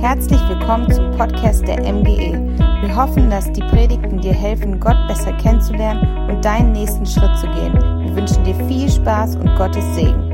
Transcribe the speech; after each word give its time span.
Herzlich 0.00 0.40
willkommen 0.48 0.90
zum 0.90 1.10
Podcast 1.10 1.68
der 1.68 1.80
MGE. 1.80 2.32
Wir 2.80 2.96
hoffen, 2.96 3.28
dass 3.28 3.52
die 3.52 3.60
Predigten 3.60 4.18
dir 4.18 4.32
helfen, 4.32 4.80
Gott 4.80 4.96
besser 5.06 5.30
kennenzulernen 5.34 6.30
und 6.30 6.42
deinen 6.42 6.72
nächsten 6.72 7.04
Schritt 7.04 7.38
zu 7.38 7.46
gehen. 7.48 7.74
Wir 7.74 8.16
wünschen 8.16 8.42
dir 8.42 8.54
viel 8.66 8.90
Spaß 8.90 9.36
und 9.36 9.54
Gottes 9.56 9.84
Segen. 9.94 10.30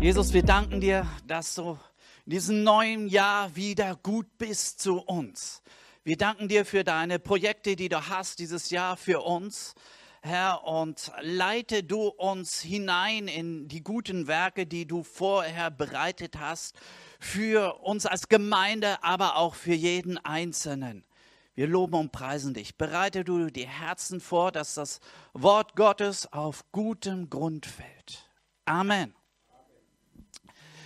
Jesus, 0.00 0.32
wir 0.32 0.44
danken 0.44 0.80
dir, 0.80 1.04
dass 1.26 1.56
du 1.56 1.76
in 2.24 2.30
diesem 2.30 2.62
neuen 2.62 3.08
Jahr 3.08 3.56
wieder 3.56 3.96
gut 3.96 4.38
bist 4.38 4.80
zu 4.80 5.00
uns. 5.00 5.62
Wir 6.04 6.16
danken 6.16 6.46
dir 6.46 6.64
für 6.64 6.84
deine 6.84 7.18
Projekte, 7.18 7.74
die 7.74 7.88
du 7.88 8.08
hast 8.08 8.38
dieses 8.38 8.70
Jahr 8.70 8.96
für 8.96 9.20
uns. 9.20 9.74
Herr, 10.22 10.64
und 10.64 11.10
leite 11.22 11.82
du 11.82 12.08
uns 12.08 12.60
hinein 12.60 13.26
in 13.26 13.68
die 13.68 13.82
guten 13.82 14.26
Werke, 14.26 14.66
die 14.66 14.86
du 14.86 15.02
vorher 15.02 15.70
bereitet 15.70 16.38
hast, 16.38 16.76
für 17.18 17.80
uns 17.80 18.04
als 18.04 18.28
Gemeinde, 18.28 19.02
aber 19.02 19.36
auch 19.36 19.54
für 19.54 19.72
jeden 19.72 20.18
Einzelnen. 20.18 21.06
Wir 21.54 21.66
loben 21.66 21.94
und 21.94 22.12
preisen 22.12 22.52
dich. 22.52 22.76
Bereite 22.76 23.24
du 23.24 23.50
die 23.50 23.66
Herzen 23.66 24.20
vor, 24.20 24.52
dass 24.52 24.74
das 24.74 25.00
Wort 25.32 25.74
Gottes 25.74 26.30
auf 26.32 26.70
gutem 26.70 27.30
Grund 27.30 27.64
fällt. 27.64 28.30
Amen. 28.66 29.14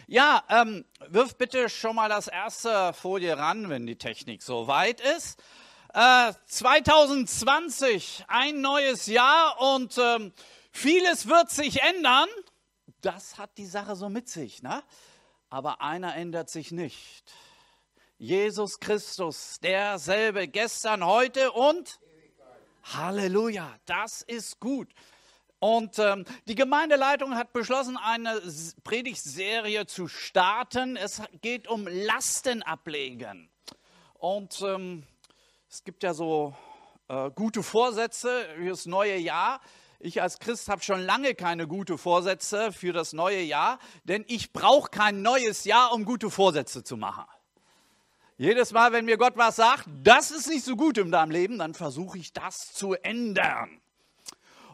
Ja, 0.06 0.44
ähm, 0.48 0.84
wirf 1.08 1.36
bitte 1.36 1.68
schon 1.68 1.96
mal 1.96 2.08
das 2.08 2.28
erste 2.28 2.92
Folie 2.92 3.36
ran, 3.36 3.68
wenn 3.68 3.86
die 3.86 3.96
Technik 3.96 4.42
so 4.42 4.68
weit 4.68 5.00
ist. 5.00 5.42
2020, 5.94 8.20
äh, 8.20 8.24
ein 8.26 8.60
neues 8.60 9.06
Jahr 9.06 9.60
und 9.60 9.96
ähm, 9.96 10.32
vieles 10.72 11.28
wird 11.28 11.50
sich 11.50 11.80
ändern. 11.82 12.28
Das 13.00 13.38
hat 13.38 13.56
die 13.58 13.66
Sache 13.66 13.94
so 13.94 14.08
mit 14.08 14.28
sich, 14.28 14.60
ne? 14.62 14.82
Aber 15.50 15.80
einer 15.80 16.16
ändert 16.16 16.50
sich 16.50 16.72
nicht. 16.72 17.32
Jesus 18.18 18.80
Christus, 18.80 19.60
derselbe 19.60 20.48
gestern, 20.48 21.06
heute 21.06 21.52
und 21.52 22.00
Halleluja, 22.82 23.78
das 23.86 24.22
ist 24.22 24.58
gut. 24.58 24.92
Und 25.60 26.00
ähm, 26.00 26.24
die 26.48 26.56
Gemeindeleitung 26.56 27.36
hat 27.36 27.52
beschlossen, 27.52 27.96
eine 27.96 28.42
Predigtserie 28.82 29.86
zu 29.86 30.08
starten. 30.08 30.96
Es 30.96 31.22
geht 31.40 31.68
um 31.68 31.86
Lastenablegen. 31.86 33.48
Und 34.14 34.60
ähm, 34.60 35.06
es 35.74 35.82
gibt 35.82 36.04
ja 36.04 36.14
so 36.14 36.54
äh, 37.08 37.32
gute 37.32 37.64
Vorsätze 37.64 38.46
für 38.56 38.68
das 38.68 38.86
neue 38.86 39.16
Jahr. 39.16 39.60
Ich 39.98 40.22
als 40.22 40.38
Christ 40.38 40.68
habe 40.68 40.82
schon 40.82 41.00
lange 41.00 41.34
keine 41.34 41.66
guten 41.66 41.98
Vorsätze 41.98 42.70
für 42.70 42.92
das 42.92 43.12
neue 43.12 43.40
Jahr, 43.40 43.80
denn 44.04 44.24
ich 44.28 44.52
brauche 44.52 44.88
kein 44.88 45.22
neues 45.22 45.64
Jahr, 45.64 45.92
um 45.92 46.04
gute 46.04 46.30
Vorsätze 46.30 46.84
zu 46.84 46.96
machen. 46.96 47.24
Jedes 48.36 48.70
Mal, 48.70 48.92
wenn 48.92 49.04
mir 49.04 49.16
Gott 49.16 49.32
was 49.36 49.56
sagt, 49.56 49.88
das 50.04 50.30
ist 50.30 50.46
nicht 50.46 50.64
so 50.64 50.76
gut 50.76 50.96
in 50.96 51.10
deinem 51.10 51.32
Leben, 51.32 51.58
dann 51.58 51.74
versuche 51.74 52.18
ich 52.18 52.32
das 52.32 52.72
zu 52.72 52.94
ändern. 52.94 53.80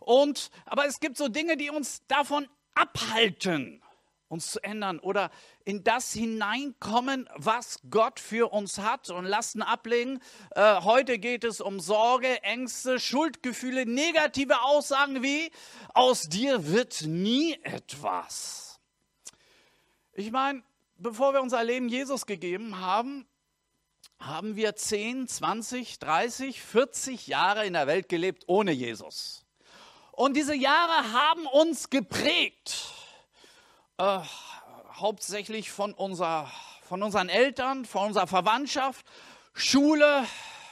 Und, 0.00 0.50
aber 0.66 0.84
es 0.84 1.00
gibt 1.00 1.16
so 1.16 1.28
Dinge, 1.28 1.56
die 1.56 1.70
uns 1.70 2.02
davon 2.08 2.46
abhalten 2.74 3.82
uns 4.30 4.52
zu 4.52 4.62
ändern 4.62 5.00
oder 5.00 5.30
in 5.64 5.82
das 5.82 6.12
hineinkommen, 6.12 7.28
was 7.34 7.80
Gott 7.90 8.20
für 8.20 8.52
uns 8.52 8.78
hat 8.78 9.10
und 9.10 9.24
Lasten 9.24 9.60
ablegen. 9.60 10.20
Äh, 10.54 10.82
heute 10.82 11.18
geht 11.18 11.42
es 11.42 11.60
um 11.60 11.80
Sorge, 11.80 12.42
Ängste, 12.42 13.00
Schuldgefühle, 13.00 13.86
negative 13.86 14.62
Aussagen 14.62 15.22
wie, 15.22 15.50
aus 15.94 16.28
dir 16.28 16.68
wird 16.68 17.02
nie 17.02 17.54
etwas. 17.64 18.78
Ich 20.12 20.30
meine, 20.30 20.62
bevor 20.96 21.34
wir 21.34 21.42
unser 21.42 21.64
Leben 21.64 21.88
Jesus 21.88 22.24
gegeben 22.24 22.78
haben, 22.78 23.26
haben 24.20 24.54
wir 24.54 24.76
10, 24.76 25.26
20, 25.26 25.98
30, 25.98 26.62
40 26.62 27.26
Jahre 27.26 27.66
in 27.66 27.72
der 27.72 27.88
Welt 27.88 28.08
gelebt 28.08 28.44
ohne 28.46 28.70
Jesus. 28.70 29.44
Und 30.12 30.36
diese 30.36 30.54
Jahre 30.54 31.12
haben 31.12 31.46
uns 31.46 31.90
geprägt 31.90 32.99
äh, 34.00 34.20
hauptsächlich 34.94 35.70
von, 35.70 35.92
unser, 35.92 36.50
von 36.82 37.02
unseren 37.02 37.28
Eltern, 37.28 37.84
von 37.84 38.08
unserer 38.08 38.26
Verwandtschaft, 38.26 39.04
Schule, 39.52 40.26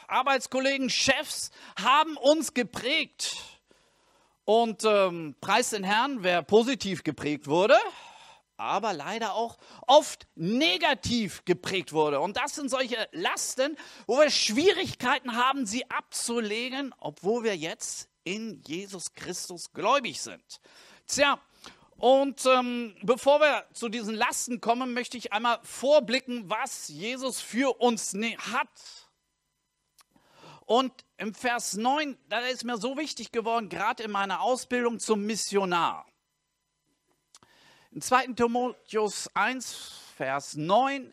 Arbeitskollegen, 0.07 0.89
Chefs 0.89 1.51
haben 1.79 2.17
uns 2.17 2.55
geprägt. 2.55 3.37
Und 4.47 4.83
ähm, 4.85 5.35
preis 5.43 5.71
den 5.71 5.85
Herrn, 5.85 6.23
wer 6.23 6.43
positiv 6.43 7.05
geprägt 7.05 7.49
wurde, 7.49 7.77
aber 8.57 8.95
leider 8.95 9.35
auch 9.35 9.59
oft 9.87 10.27
negativ 10.35 11.45
geprägt 11.45 11.93
wurde. 11.93 12.21
Und 12.21 12.39
das 12.39 12.55
sind 12.55 12.71
solche 12.71 13.09
Lasten, 13.13 13.77
wo 14.07 14.19
wir 14.19 14.31
Schwierigkeiten 14.31 15.37
haben, 15.37 15.67
sie 15.67 15.89
abzulegen, 15.91 16.95
obwohl 16.99 17.45
wir 17.45 17.57
jetzt 17.59 18.09
in 18.25 18.63
Jesus 18.67 19.13
Christus 19.13 19.71
gläubig 19.75 20.19
sind. 20.19 20.61
Tja, 21.07 21.39
und 21.99 22.47
ähm, 22.47 22.95
bevor 23.03 23.41
wir 23.41 23.67
zu 23.73 23.89
diesen 23.89 24.15
Lasten 24.15 24.61
kommen, 24.61 24.95
möchte 24.95 25.17
ich 25.17 25.33
einmal 25.33 25.59
vorblicken, 25.65 26.49
was 26.49 26.87
Jesus 26.87 27.41
für 27.41 27.81
uns 27.81 28.13
ne-, 28.13 28.39
hat. 28.39 28.69
Und 30.65 30.93
im 31.17 31.35
Vers 31.35 31.75
9, 31.75 32.17
da 32.29 32.39
ist 32.41 32.63
mir 32.63 32.77
so 32.77 32.97
wichtig 32.97 33.33
geworden, 33.33 33.69
gerade 33.69 34.05
in 34.05 34.13
meiner 34.13 34.43
Ausbildung 34.43 35.01
zum 35.01 35.27
Missionar. 35.27 36.07
In 37.91 38.01
2. 38.01 38.29
Timotheus 38.29 39.29
1, 39.35 39.75
Vers 40.17 40.55
9, 40.55 41.13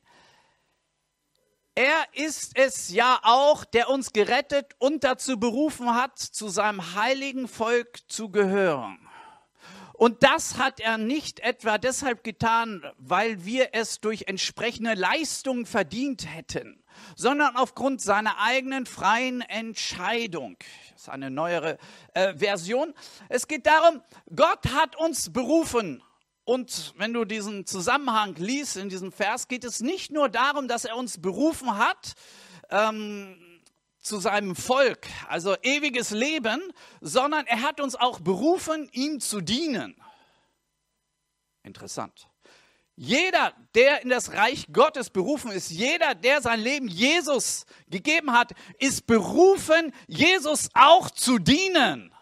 er 1.73 2.05
ist 2.13 2.55
es 2.55 2.89
ja 2.89 3.19
auch, 3.23 3.65
der 3.65 3.89
uns 3.89 4.13
gerettet 4.13 4.75
und 4.77 5.03
dazu 5.03 5.39
berufen 5.39 5.95
hat, 5.95 6.19
zu 6.19 6.47
seinem 6.47 6.93
heiligen 6.93 7.47
Volk 7.47 8.01
zu 8.07 8.29
gehören 8.29 9.04
und 9.97 10.23
das 10.23 10.57
hat 10.57 10.79
er 10.79 10.97
nicht 10.97 11.39
etwa 11.39 11.77
deshalb 11.77 12.23
getan, 12.23 12.83
weil 12.97 13.45
wir 13.45 13.69
es 13.73 13.99
durch 14.01 14.25
entsprechende 14.27 14.93
Leistungen 14.93 15.65
verdient 15.65 16.27
hätten, 16.27 16.83
sondern 17.15 17.55
aufgrund 17.55 18.01
seiner 18.01 18.39
eigenen 18.39 18.85
freien 18.85 19.41
Entscheidung. 19.41 20.57
Das 20.91 21.03
ist 21.03 21.09
eine 21.09 21.29
neuere 21.29 21.77
äh, 22.13 22.35
Version. 22.35 22.93
Es 23.29 23.47
geht 23.47 23.65
darum, 23.65 24.01
Gott 24.35 24.65
hat 24.73 24.95
uns 24.97 25.31
berufen. 25.31 26.03
Und 26.43 26.93
wenn 26.97 27.11
du 27.11 27.25
diesen 27.25 27.65
Zusammenhang 27.65 28.35
liest 28.35 28.77
in 28.77 28.89
diesem 28.89 29.11
Vers, 29.11 29.47
geht 29.47 29.63
es 29.63 29.81
nicht 29.81 30.11
nur 30.11 30.29
darum, 30.29 30.67
dass 30.67 30.85
er 30.85 30.95
uns 30.95 31.19
berufen 31.19 31.77
hat, 31.77 32.13
ähm, 32.69 33.44
zu 34.05 34.19
seinem 34.19 34.55
Volk, 34.55 35.07
also 35.27 35.55
ewiges 35.63 36.11
Leben, 36.11 36.61
sondern 37.01 37.47
er 37.47 37.61
hat 37.63 37.81
uns 37.81 37.95
auch 37.95 38.19
berufen, 38.19 38.87
ihm 38.91 39.19
zu 39.19 39.41
dienen. 39.41 39.95
Interessant. 41.63 42.27
Jeder, 42.95 43.53
der 43.73 44.03
in 44.03 44.09
das 44.09 44.33
Reich 44.33 44.67
Gottes 44.71 45.09
berufen 45.09 45.51
ist, 45.51 45.69
jeder, 45.69 46.15
der 46.15 46.41
sein 46.41 46.61
Leben 46.61 46.87
Jesus 46.87 47.65
gegeben 47.87 48.31
hat, 48.31 48.53
ist 48.79 49.05
berufen, 49.07 49.91
Jesus 50.07 50.69
auch 50.73 51.09
zu 51.09 51.39
dienen. 51.39 52.13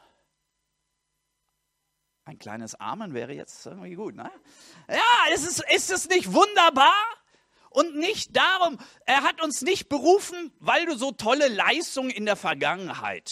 Ein 2.25 2.39
kleines 2.39 2.75
Amen 2.75 3.13
wäre 3.13 3.33
jetzt 3.33 3.65
irgendwie 3.65 3.95
gut, 3.95 4.15
ne? 4.15 4.31
Ja, 4.87 5.33
ist 5.33 5.45
es, 5.45 5.61
ist 5.75 5.91
es 5.91 6.09
nicht 6.09 6.31
wunderbar? 6.31 6.95
Und 7.73 7.95
nicht 7.95 8.35
darum, 8.35 8.77
er 9.05 9.23
hat 9.23 9.41
uns 9.41 9.61
nicht 9.61 9.89
berufen, 9.89 10.53
weil 10.59 10.85
du 10.85 10.95
so 10.95 11.11
tolle 11.11 11.47
Leistungen 11.47 12.09
in 12.09 12.25
der 12.25 12.35
Vergangenheit 12.35 13.29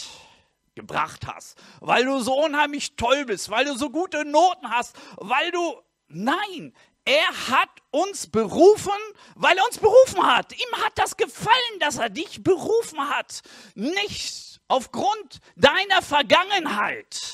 gebracht 0.75 1.27
hast, 1.27 1.57
weil 1.79 2.05
du 2.05 2.19
so 2.19 2.33
unheimlich 2.33 2.95
toll 2.95 3.25
bist, 3.25 3.49
weil 3.49 3.65
du 3.65 3.75
so 3.75 3.89
gute 3.89 4.25
Noten 4.25 4.69
hast, 4.69 4.95
weil 5.17 5.51
du, 5.51 5.81
nein, 6.07 6.73
er 7.05 7.49
hat 7.49 7.69
uns 7.89 8.27
berufen, 8.27 8.91
weil 9.35 9.57
er 9.57 9.65
uns 9.65 9.79
berufen 9.79 10.23
hat. 10.23 10.53
Ihm 10.53 10.83
hat 10.83 10.93
das 10.95 11.17
gefallen, 11.17 11.79
dass 11.79 11.97
er 11.97 12.09
dich 12.09 12.43
berufen 12.43 12.99
hat, 13.09 13.41
nicht 13.75 14.61
aufgrund 14.67 15.39
deiner 15.55 16.01
Vergangenheit. 16.01 17.33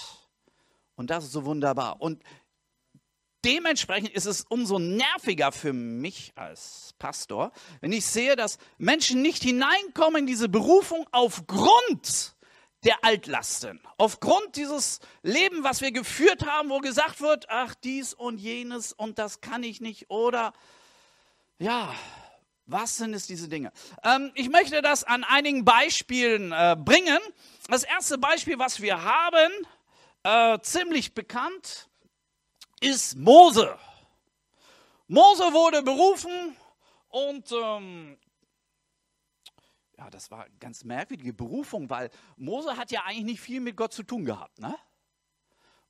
Und 0.96 1.10
das 1.10 1.26
ist 1.26 1.34
so 1.34 1.46
wunderbar. 1.46 2.02
Und 2.02 2.24
dementsprechend 3.48 4.10
ist 4.10 4.26
es 4.26 4.46
umso 4.50 4.78
nerviger 4.78 5.54
für 5.54 5.72
mich 5.72 6.34
als 6.36 6.94
Pastor, 7.00 7.54
wenn 7.80 7.94
ich 7.94 8.06
sehe, 8.06 8.36
dass 8.36 8.58
Menschen 8.78 9.22
nicht 9.22 9.42
hineinkommen 9.42 10.22
in 10.22 10.28
diese 10.28 10.50
Berufung 10.50 11.08
aufgrund 11.14 12.36
der 12.84 13.04
Altlasten, 13.04 13.80
aufgrund 13.98 14.58
dieses 14.58 15.00
Leben, 15.24 15.64
was 15.64 15.80
wir 15.82 15.92
geführt 15.92 16.46
haben, 16.46 16.70
wo 16.70 16.80
gesagt 16.80 17.22
wird, 17.22 17.46
ach 17.50 17.74
dies 17.74 18.14
und 18.14 18.38
jenes 18.38 18.92
und 18.92 19.18
das 19.18 19.40
kann 19.40 19.64
ich 19.64 19.80
nicht 19.80 20.10
oder 20.10 20.54
ja, 21.58 21.94
was 22.66 22.98
sind 22.98 23.14
es 23.14 23.28
diese 23.28 23.48
Dinge? 23.48 23.72
Ähm, 24.04 24.32
ich 24.36 24.50
möchte 24.50 24.82
das 24.82 25.06
an 25.06 25.24
einigen 25.24 25.64
Beispielen 25.64 26.52
äh, 26.52 26.76
bringen. 26.78 27.20
Das 27.70 27.84
erste 27.84 28.18
Beispiel, 28.18 28.60
was 28.60 28.82
wir 28.82 29.04
haben, 29.04 29.52
äh, 30.24 30.60
ziemlich 30.60 31.14
bekannt, 31.14 31.87
ist 32.80 33.16
Mose. 33.16 33.78
Mose 35.08 35.44
wurde 35.54 35.82
berufen 35.82 36.56
und 37.10 37.52
ähm, 37.52 38.18
ja, 39.98 40.10
das 40.10 40.30
war 40.30 40.46
eine 40.46 40.58
ganz 40.60 40.84
merkwürdige 40.84 41.34
Berufung, 41.34 41.90
weil 41.90 42.10
Mose 42.36 42.78
hat 42.78 42.92
ja 42.92 43.04
eigentlich 43.06 43.26
nicht 43.26 43.42
viel 43.42 43.62
mit 43.62 43.76
Gott 43.76 43.94
zu 43.94 44.04
tun 44.04 44.26
gehabt. 44.26 44.60
Ne? 44.60 44.76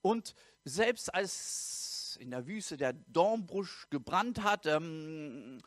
Und 0.01 0.33
selbst 0.63 1.13
als 1.13 2.17
in 2.21 2.31
der 2.31 2.47
Wüste 2.47 2.77
der 2.77 2.93
Dornbusch 2.93 3.89
gebrannt 3.89 4.43
hat, 4.43 4.65
ähm, 4.65 5.61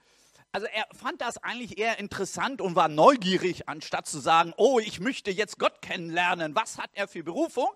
also 0.52 0.67
er 0.67 0.87
fand 0.93 1.20
das 1.20 1.38
eigentlich 1.38 1.78
eher 1.78 1.99
interessant 1.99 2.61
und 2.61 2.75
war 2.75 2.88
neugierig, 2.88 3.69
anstatt 3.69 4.08
zu 4.08 4.19
sagen, 4.19 4.52
oh, 4.56 4.81
ich 4.81 4.99
möchte 4.99 5.31
jetzt 5.31 5.58
Gott 5.58 5.81
kennenlernen. 5.81 6.56
Was 6.56 6.78
hat 6.78 6.90
er 6.94 7.06
für 7.06 7.22
Berufung? 7.22 7.70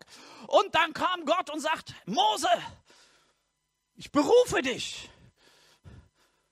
Und 0.48 0.74
dann 0.74 0.92
kam 0.92 1.24
Gott 1.24 1.50
und 1.50 1.60
sagt, 1.60 1.94
Mose, 2.06 2.48
ich 3.96 4.10
berufe 4.10 4.62
dich. 4.62 5.10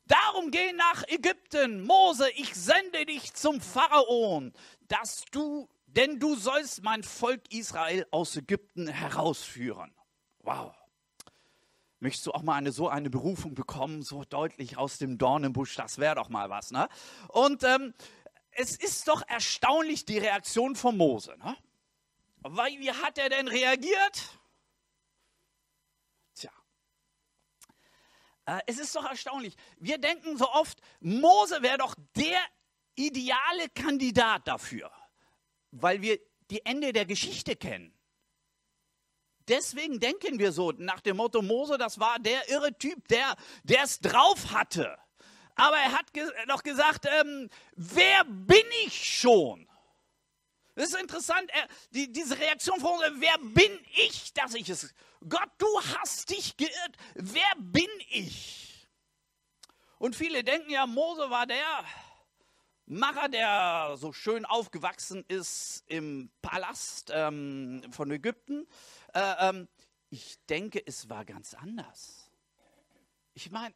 Darum 0.07 0.51
geh 0.51 0.73
nach 0.73 1.05
Ägypten, 1.09 1.85
Mose, 1.85 2.31
ich 2.33 2.55
sende 2.55 3.07
dich 3.07 3.35
zum 3.35 3.61
Pharaon, 3.61 4.53
dass 4.89 5.25
du, 5.31 5.69
denn 5.87 6.19
du 6.19 6.35
sollst 6.35 6.83
mein 6.83 7.03
Volk 7.03 7.53
Israel 7.53 8.07
aus 8.11 8.37
Ägypten 8.37 8.89
herausführen. 8.89 9.95
Wow. 10.41 10.75
Möchtest 12.01 12.27
du 12.27 12.33
auch 12.33 12.43
mal 12.43 12.57
eine 12.57 12.73
so 12.73 12.89
eine 12.89 13.11
Berufung 13.11 13.55
bekommen, 13.55 14.03
so 14.03 14.25
deutlich 14.25 14.77
aus 14.77 14.99
dem 14.99 15.19
Dornenbusch? 15.19 15.77
Das 15.77 15.99
wäre 15.99 16.17
doch 16.17 16.29
mal 16.29 16.51
was, 16.51 16.73
ne? 16.73 16.89
Und 17.29 17.63
ähm, 17.63 17.95
es 18.51 18.77
ist 18.77 19.07
doch 19.07 19.23
erstaunlich 19.29 20.05
die 20.05 20.19
Reaktion 20.19 20.75
von 20.75 20.97
Mose, 20.97 21.37
ne? 21.39 21.57
Wie 22.43 22.91
hat 22.91 23.19
er 23.19 23.29
denn 23.29 23.47
reagiert? 23.47 24.41
Tja, 26.35 26.51
äh, 26.51 27.73
es 28.67 28.79
ist 28.79 28.95
doch 28.95 29.05
erstaunlich. 29.09 29.55
Wir 29.79 29.99
denken 29.99 30.37
so 30.37 30.49
oft, 30.51 30.81
Mose 31.01 31.63
wäre 31.63 31.79
doch 31.79 31.95
der 32.17 32.41
ideale 32.95 33.69
Kandidat 33.71 34.47
dafür, 34.47 34.91
weil 35.71 36.03
wir 36.03 36.19
die 36.51 36.65
Ende 36.65 36.93
der 36.93 37.07
Geschichte 37.07 37.57
kennen. 37.57 37.95
Deswegen 39.49 39.99
denken 39.99 40.39
wir 40.39 40.53
so 40.53 40.73
nach 40.73 41.01
dem 41.01 41.17
Motto 41.17 41.43
Mose, 41.43 41.79
das 41.79 41.99
war 41.99 42.19
der 42.19 42.49
irre 42.49 42.77
Typ, 42.79 43.09
der 43.09 43.37
es 43.67 43.99
drauf 43.99 44.53
hatte. 44.53 44.99
Aber 45.55 45.77
er 45.77 45.93
hat 45.93 46.13
ge 46.13 46.25
noch 46.47 46.63
gesagt, 46.63 47.07
ähm, 47.07 47.49
wer 47.77 48.25
bin 48.25 48.65
ich 48.87 49.21
schon? 49.21 49.69
Das 50.75 50.89
ist 50.89 51.01
interessant, 51.01 51.51
er, 51.53 51.69
die, 51.91 52.11
diese 52.11 52.39
Reaktion 52.39 52.81
von 52.81 52.93
Mose, 52.93 53.13
wer 53.17 53.39
bin 53.39 53.79
ich, 53.97 54.33
dass 54.33 54.55
ich 54.55 54.69
es... 54.69 54.95
Gott, 55.29 55.51
du 55.59 55.67
hast 55.97 56.31
dich 56.31 56.57
geirrt. 56.57 56.97
Wer 57.15 57.53
bin 57.59 57.89
ich? 58.11 58.89
Und 59.99 60.17
viele 60.17 60.43
denken 60.43 60.71
ja, 60.71 60.87
Mose 60.87 61.31
war 61.31 61.47
der 61.47 61.85
Macher, 62.87 63.29
der 63.29 63.95
so 63.97 64.13
schön 64.13 64.45
aufgewachsen 64.45 65.25
ist 65.29 65.85
im 65.87 66.31
Palast 66.43 67.11
ähm, 67.15 67.83
von 67.91 68.11
Ägypten. 68.11 68.67
Äh, 69.15 69.49
ähm, 69.49 69.69
ich 70.11 70.45
denke, 70.47 70.83
es 70.85 71.09
war 71.09 71.25
ganz 71.25 71.55
anders. 71.55 72.31
Ich 73.35 73.51
meine, 73.51 73.75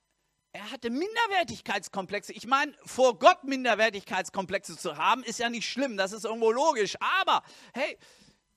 er 0.53 0.71
hatte 0.71 0.91
Minderwertigkeitskomplexe. 0.91 2.33
Ich 2.33 2.47
meine, 2.47 2.75
vor 2.85 3.19
Gott 3.19 3.45
Minderwertigkeitskomplexe 3.45 4.77
zu 4.77 4.97
haben, 4.97 5.23
ist 5.23 5.39
ja 5.39 5.49
nicht 5.49 5.69
schlimm, 5.69 5.97
das 5.97 6.13
ist 6.13 6.25
irgendwo 6.25 6.51
logisch. 6.51 6.97
Aber, 7.21 7.43
hey, 7.73 7.99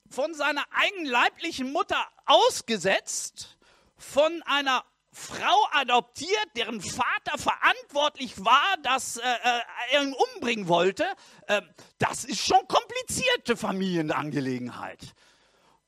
von 0.09 0.33
seiner 0.33 0.63
eigenen 0.71 1.05
leiblichen 1.05 1.71
Mutter 1.71 2.03
ausgesetzt, 2.25 3.57
von 3.97 4.41
einer 4.45 4.83
Frau 5.11 5.67
adoptiert, 5.71 6.47
deren 6.55 6.81
Vater 6.81 7.37
verantwortlich 7.37 8.43
war, 8.43 8.77
dass 8.83 9.17
äh, 9.17 9.21
äh 9.21 9.61
er 9.91 10.03
ihn 10.03 10.15
umbringen 10.35 10.67
wollte, 10.67 11.05
äh, 11.47 11.61
das 11.97 12.25
ist 12.25 12.45
schon 12.45 12.67
komplizierte 12.67 13.57
Familienangelegenheit. 13.57 15.15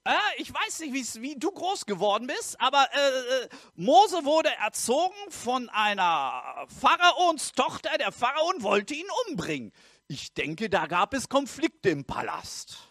Äh, 0.03 0.13
ich 0.37 0.51
weiß 0.51 0.79
nicht, 0.79 1.21
wie 1.21 1.35
du 1.35 1.51
groß 1.51 1.85
geworden 1.85 2.27
bist, 2.27 2.59
aber 2.59 2.87
äh, 2.93 3.43
äh, 3.43 3.49
Mose 3.75 4.25
wurde 4.25 4.49
erzogen 4.55 5.15
von 5.29 5.69
einer 5.69 6.67
Pharaonstochter. 6.79 7.97
Der 7.99 8.11
Pharaon 8.11 8.63
wollte 8.63 8.95
ihn 8.95 9.07
umbringen. 9.27 9.71
Ich 10.07 10.33
denke, 10.33 10.69
da 10.69 10.87
gab 10.87 11.13
es 11.13 11.29
Konflikte 11.29 11.89
im 11.89 12.05
Palast. 12.05 12.90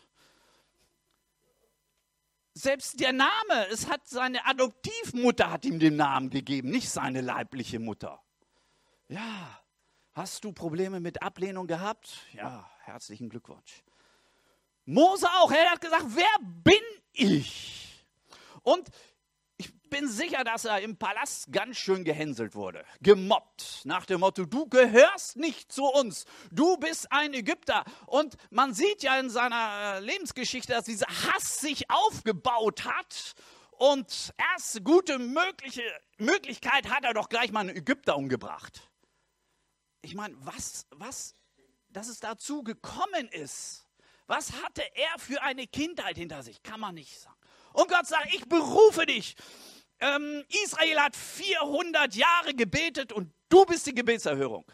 Selbst 2.60 3.00
der 3.00 3.14
Name, 3.14 3.68
es 3.70 3.88
hat 3.88 4.06
seine 4.06 4.44
Adoptivmutter 4.44 5.50
hat 5.50 5.64
ihm 5.64 5.78
den 5.78 5.96
Namen 5.96 6.28
gegeben, 6.28 6.68
nicht 6.68 6.90
seine 6.90 7.22
leibliche 7.22 7.78
Mutter. 7.78 8.22
Ja, 9.08 9.58
hast 10.12 10.44
du 10.44 10.52
Probleme 10.52 11.00
mit 11.00 11.22
Ablehnung 11.22 11.66
gehabt? 11.66 12.18
Ja, 12.34 12.70
herzlichen 12.80 13.30
Glückwunsch. 13.30 13.82
Mose 14.84 15.26
auch, 15.38 15.50
er 15.50 15.70
hat 15.70 15.80
gesagt, 15.80 16.04
wer 16.08 16.36
bin 16.62 16.82
ich? 17.14 18.04
Und 18.62 18.90
bin 19.90 20.08
sicher, 20.08 20.44
dass 20.44 20.64
er 20.64 20.81
im 20.81 20.96
Palast 20.96 21.52
ganz 21.52 21.76
schön 21.76 22.04
gehänselt 22.04 22.54
wurde, 22.54 22.84
gemobbt, 23.00 23.82
nach 23.84 24.06
dem 24.06 24.20
Motto, 24.20 24.46
du 24.46 24.66
gehörst 24.66 25.37
nicht 25.37 25.72
zu 25.72 25.84
uns, 25.84 26.25
du 26.50 26.76
bist 26.78 27.12
ein 27.12 27.34
Ägypter. 27.34 27.84
Und 28.06 28.37
man 28.50 28.72
sieht 28.72 29.02
ja 29.02 29.19
in 29.19 29.28
seiner 29.28 29.96
äh, 29.96 30.00
Lebensgeschichte, 30.00 30.72
dass 30.72 30.84
dieser 30.84 31.06
Hass 31.06 31.58
sich 31.58 31.90
aufgebaut 31.90 32.84
hat. 32.84 33.34
Und 33.72 34.34
erste 34.54 34.82
gute 34.82 35.19
mögliche 35.19 35.82
Möglichkeit 36.19 36.88
hat 36.90 37.04
er 37.04 37.14
doch 37.14 37.28
gleich 37.28 37.50
mal 37.50 37.60
einen 37.60 37.76
Ägypter 37.76 38.16
umgebracht. 38.16 38.90
Ich 40.02 40.14
meine, 40.14 40.37
was, 40.40 40.87
was, 40.90 41.34
dass 41.88 42.08
es 42.08 42.20
dazu 42.20 42.62
gekommen 42.62 43.28
ist, 43.32 43.87
was 44.26 44.52
hatte 44.62 44.82
er 44.94 45.19
für 45.19 45.42
eine 45.42 45.66
Kindheit 45.66 46.16
hinter 46.16 46.42
sich? 46.42 46.62
Kann 46.62 46.78
man 46.78 46.94
nicht 46.94 47.19
sagen. 47.19 47.37
Und 47.72 47.88
Gott 47.88 48.06
sagt, 48.06 48.32
ich 48.34 48.48
berufe 48.48 49.06
dich. 49.06 49.34
Ähm, 50.00 50.44
Israel 50.64 51.00
hat 51.00 51.17
400 51.17 52.14
Jahre 52.14 52.55
gebetet 52.55 53.12
und 53.12 53.32
du 53.49 53.67
bist 53.67 53.87
die 53.87 53.94
Gebetserhörung. 53.94 54.64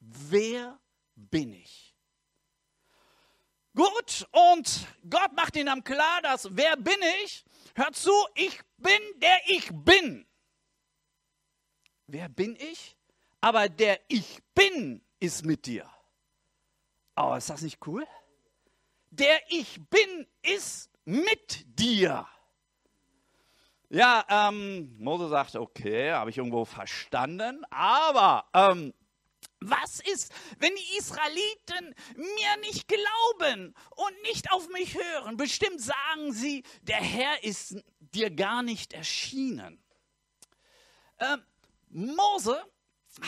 Wer 0.00 0.80
bin 1.14 1.52
ich? 1.52 1.94
Gut, 3.74 4.26
und 4.32 4.88
Gott 5.08 5.32
macht 5.34 5.54
ihnen 5.54 5.66
dann 5.66 5.84
klar, 5.84 6.22
dass 6.22 6.48
wer 6.56 6.76
bin 6.76 6.98
ich? 7.24 7.44
Hör 7.74 7.92
zu, 7.92 8.12
ich 8.34 8.58
bin 8.78 9.00
der 9.16 9.38
ich 9.48 9.70
bin. 9.70 10.26
Wer 12.06 12.28
bin 12.28 12.56
ich? 12.56 12.96
Aber 13.40 13.68
der 13.68 14.00
ich 14.08 14.40
bin 14.54 15.04
ist 15.20 15.44
mit 15.44 15.66
dir. 15.66 15.88
Oh, 17.16 17.34
ist 17.34 17.50
das 17.50 17.62
nicht 17.62 17.86
cool? 17.86 18.06
Der 19.10 19.40
ich 19.50 19.78
bin 19.88 20.26
ist 20.42 20.90
mit 21.04 21.64
dir. 21.78 22.26
Ja, 23.88 24.24
ähm, 24.28 24.96
Mose 24.98 25.28
sagt, 25.28 25.54
okay, 25.54 26.10
habe 26.10 26.30
ich 26.30 26.38
irgendwo 26.38 26.64
verstanden, 26.64 27.64
aber 27.70 28.44
ähm, 28.52 28.92
was 29.60 30.00
ist, 30.00 30.32
wenn 30.58 30.74
die 30.74 30.98
Israeliten 30.98 31.94
mir 32.16 32.56
nicht 32.62 32.88
glauben 32.88 33.74
und 33.96 34.22
nicht 34.22 34.50
auf 34.52 34.68
mich 34.70 34.96
hören? 34.96 35.36
Bestimmt 35.36 35.80
sagen 35.80 36.32
sie, 36.32 36.64
der 36.82 36.96
Herr 36.96 37.44
ist 37.44 37.76
dir 38.00 38.30
gar 38.30 38.62
nicht 38.62 38.92
erschienen. 38.92 39.82
Ähm, 41.20 41.42
Mose 41.88 42.60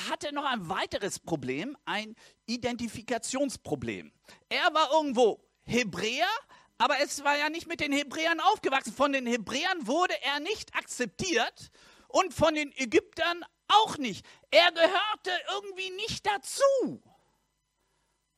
hatte 0.09 0.35
noch 0.35 0.45
ein 0.45 0.69
weiteres 0.69 1.19
Problem, 1.19 1.77
ein 1.85 2.15
Identifikationsproblem. 2.47 4.12
Er 4.49 4.75
war 4.75 4.91
irgendwo 4.93 5.41
Hebräer, 5.62 6.29
aber 6.79 7.01
es 7.01 7.25
war 7.25 7.37
ja 7.37 7.51
nicht 7.51 7.67
mit 7.67 7.81
den 7.81 7.93
Hebräern 7.93 8.41
aufgewachsen. 8.41 8.93
Von 8.93 9.13
den 9.13 9.27
Hebräern 9.27 9.87
wurde 9.87 10.15
er 10.23 10.41
nicht 10.41 10.75
akzeptiert 10.75 11.71
und 12.07 12.33
von 12.33 12.55
den 12.55 12.73
Ägyptern 12.77 13.45
auch 13.67 13.99
nicht. 13.99 14.25
Er 14.51 14.71
gehörte 14.73 15.31
irgendwie 15.53 15.91
nicht 15.91 16.27
dazu. 16.27 17.03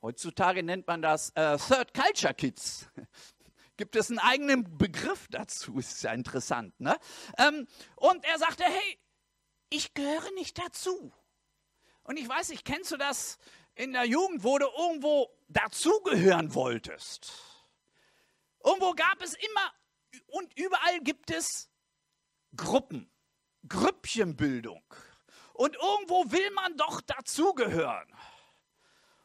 Heutzutage 0.02 0.62
nennt 0.62 0.86
man 0.86 1.02
das 1.02 1.30
äh, 1.34 1.58
Third 1.58 1.92
Culture 1.92 2.34
Kids. 2.34 2.88
Gibt 3.76 3.96
es 3.96 4.10
einen 4.10 4.18
eigenen 4.18 4.76
Begriff 4.78 5.28
dazu? 5.30 5.78
Ist 5.78 6.02
ja 6.02 6.12
interessant. 6.12 6.78
Ne? 6.80 6.96
Ähm, 7.38 7.66
und 7.96 8.24
er 8.24 8.38
sagte, 8.38 8.64
hey, 8.64 8.98
ich 9.68 9.94
gehöre 9.94 10.30
nicht 10.32 10.58
dazu. 10.58 11.12
Und 12.02 12.18
ich 12.18 12.28
weiß 12.28 12.48
nicht, 12.48 12.64
kennst 12.64 12.90
du 12.90 12.96
das 12.96 13.38
in 13.74 13.92
der 13.92 14.04
Jugend, 14.04 14.42
wo 14.42 14.58
du 14.58 14.66
irgendwo 14.66 15.30
dazugehören 15.48 16.54
wolltest? 16.54 17.49
Irgendwo 18.64 18.92
gab 18.92 19.22
es 19.22 19.34
immer 19.34 19.74
und 20.28 20.58
überall 20.58 21.00
gibt 21.00 21.30
es 21.30 21.70
Gruppen, 22.56 23.10
Grüppchenbildung. 23.68 24.82
Und 25.54 25.76
irgendwo 25.76 26.30
will 26.30 26.50
man 26.52 26.76
doch 26.76 27.00
dazugehören. 27.00 28.08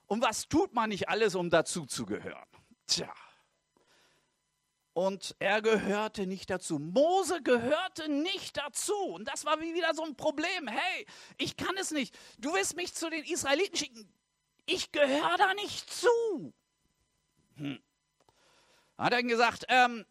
Und 0.08 0.22
was 0.22 0.48
tut 0.48 0.74
man 0.74 0.90
nicht 0.90 1.10
alles, 1.10 1.36
um 1.36 1.50
dazuzugehören? 1.50 2.48
Tja. 2.88 3.14
Und 4.94 5.36
er 5.40 5.62
gehörte 5.62 6.26
nicht 6.26 6.50
dazu. 6.50 6.80
Mose 6.80 7.42
gehörte 7.42 8.08
nicht 8.08 8.56
dazu. 8.56 8.96
Und 8.96 9.26
das 9.28 9.44
war 9.44 9.60
wie 9.60 9.74
wieder 9.74 9.94
so 9.94 10.04
ein 10.04 10.16
Problem. 10.16 10.68
Hey, 10.68 11.06
ich 11.38 11.58
kann 11.58 11.76
es 11.78 11.92
nicht. 11.92 12.18
Du 12.38 12.54
willst 12.54 12.78
mich 12.78 12.94
zu 12.94 13.10
den 13.10 13.26
Israeliten 13.26 13.76
schicken. 13.76 14.14
Ich 14.66 14.92
gehöre 14.94 15.38
da 15.38 15.54
nicht 15.56 15.92
zu. 15.92 16.54
Hm. 17.56 17.84
Hat 18.98 19.14
er 19.14 19.24
gesagt, 19.24 19.66
ähm, 19.68 20.06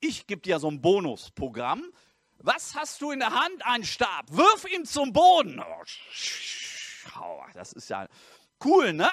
ich 0.00 0.26
gebe 0.26 0.42
dir 0.42 0.58
so 0.58 0.70
ein 0.70 0.80
Bonusprogramm. 0.80 1.92
Was 2.38 2.74
hast 2.74 3.00
du 3.00 3.10
in 3.10 3.18
der 3.18 3.32
Hand? 3.32 3.64
Ein 3.66 3.84
Stab. 3.84 4.30
Wirf 4.30 4.64
ihn 4.72 4.84
zum 4.84 5.12
Boden. 5.12 5.60
Oh, 7.20 7.42
das 7.54 7.72
ist 7.72 7.88
ja 7.90 8.06
cool, 8.64 8.92
ne? 8.92 9.10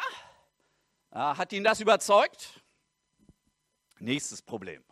Hat 1.12 1.54
ihn 1.54 1.64
das 1.64 1.80
überzeugt? 1.80 2.62
Nächstes 4.00 4.42
Problem. 4.42 4.84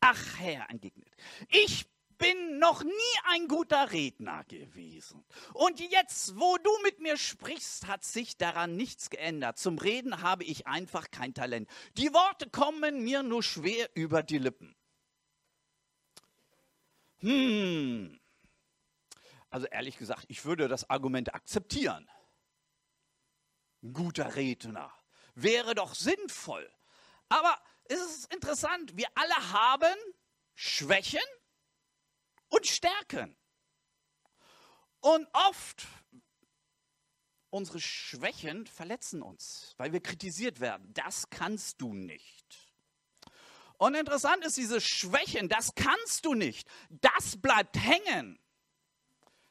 Ach, 0.00 0.38
Herr, 0.38 0.68
entgegnet, 0.68 1.14
ich 1.48 1.86
bin 2.18 2.58
noch 2.58 2.82
nie 2.82 2.92
ein 3.30 3.48
guter 3.48 3.92
Redner 3.92 4.44
gewesen. 4.44 5.24
Und 5.54 5.80
jetzt, 5.80 6.38
wo 6.38 6.56
du 6.58 6.70
mit 6.82 7.00
mir 7.00 7.16
sprichst, 7.16 7.86
hat 7.86 8.04
sich 8.04 8.36
daran 8.36 8.76
nichts 8.76 9.10
geändert. 9.10 9.58
Zum 9.58 9.78
Reden 9.78 10.20
habe 10.22 10.44
ich 10.44 10.66
einfach 10.66 11.10
kein 11.10 11.32
Talent. 11.32 11.68
Die 11.96 12.12
Worte 12.12 12.50
kommen 12.50 13.04
mir 13.04 13.22
nur 13.22 13.42
schwer 13.42 13.88
über 13.94 14.22
die 14.22 14.38
Lippen. 14.38 14.74
Hm. 17.20 18.20
Also 19.50 19.66
ehrlich 19.66 19.96
gesagt, 19.96 20.26
ich 20.28 20.44
würde 20.44 20.68
das 20.68 20.90
Argument 20.90 21.34
akzeptieren. 21.34 22.08
Ein 23.82 23.92
guter 23.92 24.34
Redner 24.36 24.92
wäre 25.34 25.74
doch 25.74 25.94
sinnvoll. 25.94 26.68
Aber 27.28 27.56
es 27.84 28.00
ist 28.00 28.34
interessant, 28.34 28.96
wir 28.96 29.06
alle 29.14 29.52
haben 29.52 29.96
Schwächen 30.54 31.20
und 32.48 32.66
Stärken. 32.66 33.36
Und 35.00 35.28
oft 35.32 35.86
unsere 37.50 37.80
Schwächen 37.80 38.66
verletzen 38.66 39.22
uns, 39.22 39.74
weil 39.78 39.92
wir 39.92 40.00
kritisiert 40.00 40.60
werden. 40.60 40.92
Das 40.92 41.30
kannst 41.30 41.80
du 41.80 41.94
nicht. 41.94 42.68
Und 43.78 43.94
interessant 43.94 44.44
ist, 44.44 44.56
diese 44.56 44.80
Schwächen, 44.80 45.48
das 45.48 45.74
kannst 45.74 46.24
du 46.24 46.34
nicht. 46.34 46.68
Das 46.90 47.40
bleibt 47.40 47.76
hängen. 47.76 48.38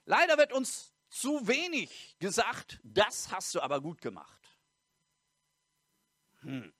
Leider 0.05 0.37
wird 0.37 0.51
uns 0.51 0.93
zu 1.09 1.47
wenig 1.47 2.17
gesagt, 2.19 2.79
das 2.83 3.31
hast 3.31 3.55
du 3.55 3.61
aber 3.61 3.81
gut 3.81 4.01
gemacht. 4.01 4.57
Hm. 6.41 6.73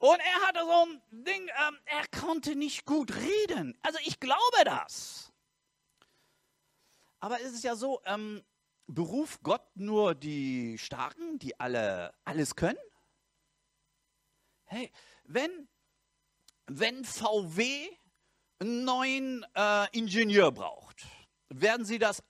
Und 0.00 0.18
er 0.18 0.48
hatte 0.48 0.60
so 0.60 0.86
ein 0.86 1.02
Ding, 1.10 1.50
ähm, 1.68 1.78
er 1.84 2.20
konnte 2.20 2.56
nicht 2.56 2.86
gut 2.86 3.14
reden. 3.14 3.78
Also 3.82 3.98
ich 4.06 4.18
glaube 4.18 4.64
das. 4.64 5.30
Aber 7.20 7.38
es 7.42 7.52
ist 7.52 7.64
ja 7.64 7.76
so, 7.76 8.00
ähm, 8.06 8.42
beruft 8.86 9.42
Gott 9.42 9.62
nur 9.74 10.14
die 10.14 10.78
Starken, 10.78 11.38
die 11.38 11.60
alle 11.60 12.14
alles 12.24 12.56
können? 12.56 12.78
Hey, 14.64 14.90
wenn, 15.24 15.68
wenn 16.66 17.04
VW 17.04 17.90
einen 18.58 18.84
neuen 18.86 19.46
äh, 19.54 19.86
Ingenieur 19.94 20.50
braucht, 20.50 21.04
werden 21.50 21.84
sie 21.84 21.98
das 21.98 22.22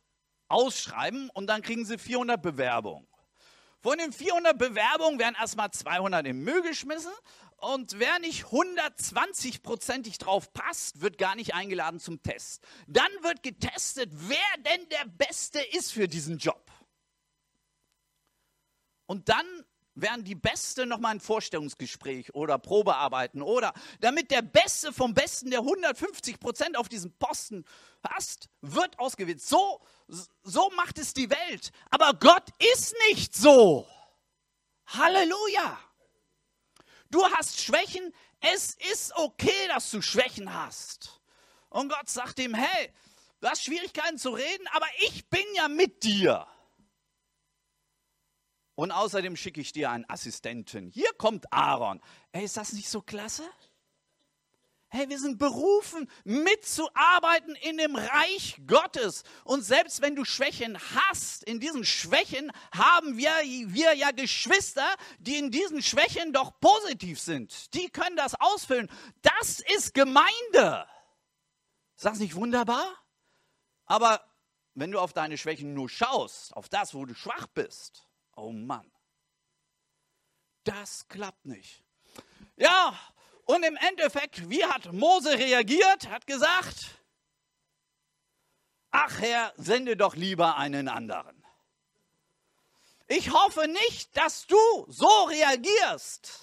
ausschreiben 0.48 1.30
und 1.34 1.46
dann 1.46 1.62
kriegen 1.62 1.84
sie 1.84 1.98
400 1.98 2.42
Bewerbungen. 2.42 3.06
Von 3.82 3.96
den 3.96 4.12
400 4.12 4.58
Bewerbungen 4.58 5.18
werden 5.18 5.36
erstmal 5.38 5.70
200 5.70 6.26
im 6.26 6.42
Müll 6.44 6.62
geschmissen 6.62 7.12
und 7.60 7.98
wer 7.98 8.18
nicht 8.18 8.44
120-prozentig 8.46 10.18
drauf 10.18 10.52
passt, 10.52 11.00
wird 11.00 11.18
gar 11.18 11.34
nicht 11.34 11.54
eingeladen 11.54 12.00
zum 12.00 12.22
Test. 12.22 12.64
Dann 12.86 13.10
wird 13.22 13.42
getestet, 13.42 14.10
wer 14.12 14.38
denn 14.64 14.88
der 14.88 15.06
Beste 15.06 15.60
ist 15.72 15.92
für 15.92 16.08
diesen 16.08 16.38
Job. 16.38 16.70
Und 19.06 19.28
dann 19.28 19.46
werden 19.94 20.24
die 20.24 20.34
Beste 20.34 20.86
nochmal 20.86 21.14
ein 21.14 21.20
Vorstellungsgespräch 21.20 22.34
oder 22.34 22.58
Probearbeiten 22.58 23.42
oder 23.42 23.74
damit 24.00 24.30
der 24.30 24.42
Beste 24.42 24.92
vom 24.92 25.14
Besten, 25.14 25.50
der 25.50 25.60
150 25.60 26.38
Prozent 26.38 26.76
auf 26.76 26.88
diesem 26.88 27.12
Posten 27.18 27.64
hast, 28.08 28.48
wird 28.60 28.98
ausgewählt. 28.98 29.42
So, 29.42 29.80
so 30.42 30.70
macht 30.76 30.98
es 30.98 31.12
die 31.12 31.30
Welt. 31.30 31.70
Aber 31.90 32.14
Gott 32.14 32.48
ist 32.72 32.94
nicht 33.08 33.34
so. 33.34 33.86
Halleluja. 34.86 35.78
Du 37.10 37.24
hast 37.24 37.60
Schwächen. 37.60 38.14
Es 38.40 38.76
ist 38.90 39.14
okay, 39.16 39.68
dass 39.68 39.90
du 39.90 40.00
Schwächen 40.00 40.54
hast. 40.54 41.20
Und 41.68 41.88
Gott 41.88 42.08
sagt 42.08 42.38
ihm, 42.38 42.54
hey, 42.54 42.92
du 43.40 43.48
hast 43.48 43.62
Schwierigkeiten 43.62 44.18
zu 44.18 44.30
reden, 44.30 44.66
aber 44.72 44.86
ich 45.08 45.28
bin 45.28 45.44
ja 45.54 45.68
mit 45.68 46.02
dir. 46.02 46.46
Und 48.74 48.92
außerdem 48.92 49.36
schicke 49.36 49.60
ich 49.60 49.72
dir 49.72 49.90
einen 49.90 50.08
Assistenten. 50.08 50.88
Hier 50.88 51.12
kommt 51.18 51.52
Aaron. 51.52 52.00
Ey, 52.32 52.44
ist 52.44 52.56
das 52.56 52.72
nicht 52.72 52.88
so 52.88 53.02
klasse? 53.02 53.48
Hey, 54.92 55.08
wir 55.08 55.20
sind 55.20 55.38
berufen, 55.38 56.10
mitzuarbeiten 56.24 57.54
in 57.54 57.76
dem 57.76 57.94
Reich 57.94 58.60
Gottes. 58.66 59.22
Und 59.44 59.62
selbst 59.62 60.02
wenn 60.02 60.16
du 60.16 60.24
Schwächen 60.24 60.76
hast, 60.96 61.44
in 61.44 61.60
diesen 61.60 61.84
Schwächen 61.84 62.50
haben 62.74 63.16
wir, 63.16 63.30
wir 63.68 63.94
ja 63.94 64.10
Geschwister, 64.10 64.86
die 65.20 65.38
in 65.38 65.52
diesen 65.52 65.80
Schwächen 65.80 66.32
doch 66.32 66.58
positiv 66.58 67.20
sind. 67.20 67.72
Die 67.74 67.88
können 67.88 68.16
das 68.16 68.34
ausfüllen. 68.34 68.90
Das 69.22 69.60
ist 69.60 69.94
Gemeinde. 69.94 70.88
Ist 71.94 72.04
das 72.04 72.18
nicht 72.18 72.34
wunderbar? 72.34 72.84
Aber 73.84 74.24
wenn 74.74 74.90
du 74.90 74.98
auf 74.98 75.12
deine 75.12 75.38
Schwächen 75.38 75.72
nur 75.72 75.88
schaust, 75.88 76.52
auf 76.56 76.68
das, 76.68 76.94
wo 76.94 77.04
du 77.04 77.14
schwach 77.14 77.46
bist, 77.46 78.08
oh 78.34 78.50
Mann, 78.50 78.90
das 80.64 81.06
klappt 81.06 81.46
nicht. 81.46 81.84
Ja, 82.56 82.98
und 83.50 83.64
im 83.64 83.76
Endeffekt, 83.76 84.48
wie 84.48 84.64
hat 84.64 84.92
Mose 84.92 85.36
reagiert? 85.36 86.08
Hat 86.08 86.26
gesagt, 86.26 87.02
ach 88.92 89.20
Herr, 89.20 89.52
sende 89.56 89.96
doch 89.96 90.14
lieber 90.14 90.56
einen 90.56 90.88
anderen. 90.88 91.44
Ich 93.08 93.32
hoffe 93.32 93.66
nicht, 93.66 94.16
dass 94.16 94.46
du 94.46 94.86
so 94.86 95.24
reagierst. 95.24 96.40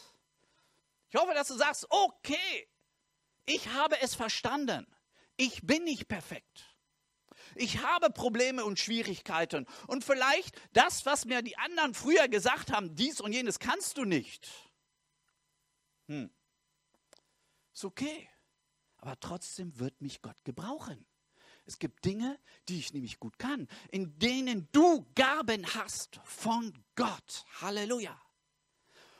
Ich 1.09 1.15
hoffe, 1.15 1.33
dass 1.33 1.47
du 1.47 1.55
sagst, 1.55 1.87
okay, 1.89 2.67
ich 3.45 3.69
habe 3.69 4.01
es 4.01 4.13
verstanden. 4.13 4.85
Ich 5.37 5.61
bin 5.61 5.85
nicht 5.85 6.09
perfekt. 6.09 6.65
Ich 7.55 7.81
habe 7.83 8.09
Probleme 8.09 8.65
und 8.65 8.79
Schwierigkeiten. 8.79 9.65
Und 9.87 10.03
vielleicht 10.03 10.59
das, 10.73 11.05
was 11.05 11.23
mir 11.23 11.41
die 11.41 11.57
anderen 11.57 11.93
früher 11.93 12.27
gesagt 12.27 12.73
haben, 12.73 12.95
dies 12.95 13.21
und 13.21 13.31
jenes 13.31 13.59
kannst 13.59 13.97
du 13.97 14.03
nicht. 14.03 14.45
Hm. 16.07 16.29
Ist 17.77 17.85
okay. 17.85 18.27
Aber 18.97 19.19
trotzdem 19.19 19.77
wird 19.77 20.01
mich 20.01 20.23
Gott 20.23 20.43
gebrauchen. 20.43 21.05
Es 21.67 21.77
gibt 21.77 22.05
Dinge, 22.05 22.39
die 22.67 22.79
ich 22.79 22.91
nämlich 22.91 23.19
gut 23.19 23.37
kann, 23.37 23.67
in 23.91 24.17
denen 24.17 24.67
du 24.71 25.05
Gaben 25.13 25.63
hast 25.75 26.19
von 26.23 26.73
Gott. 26.95 27.45
Halleluja. 27.61 28.19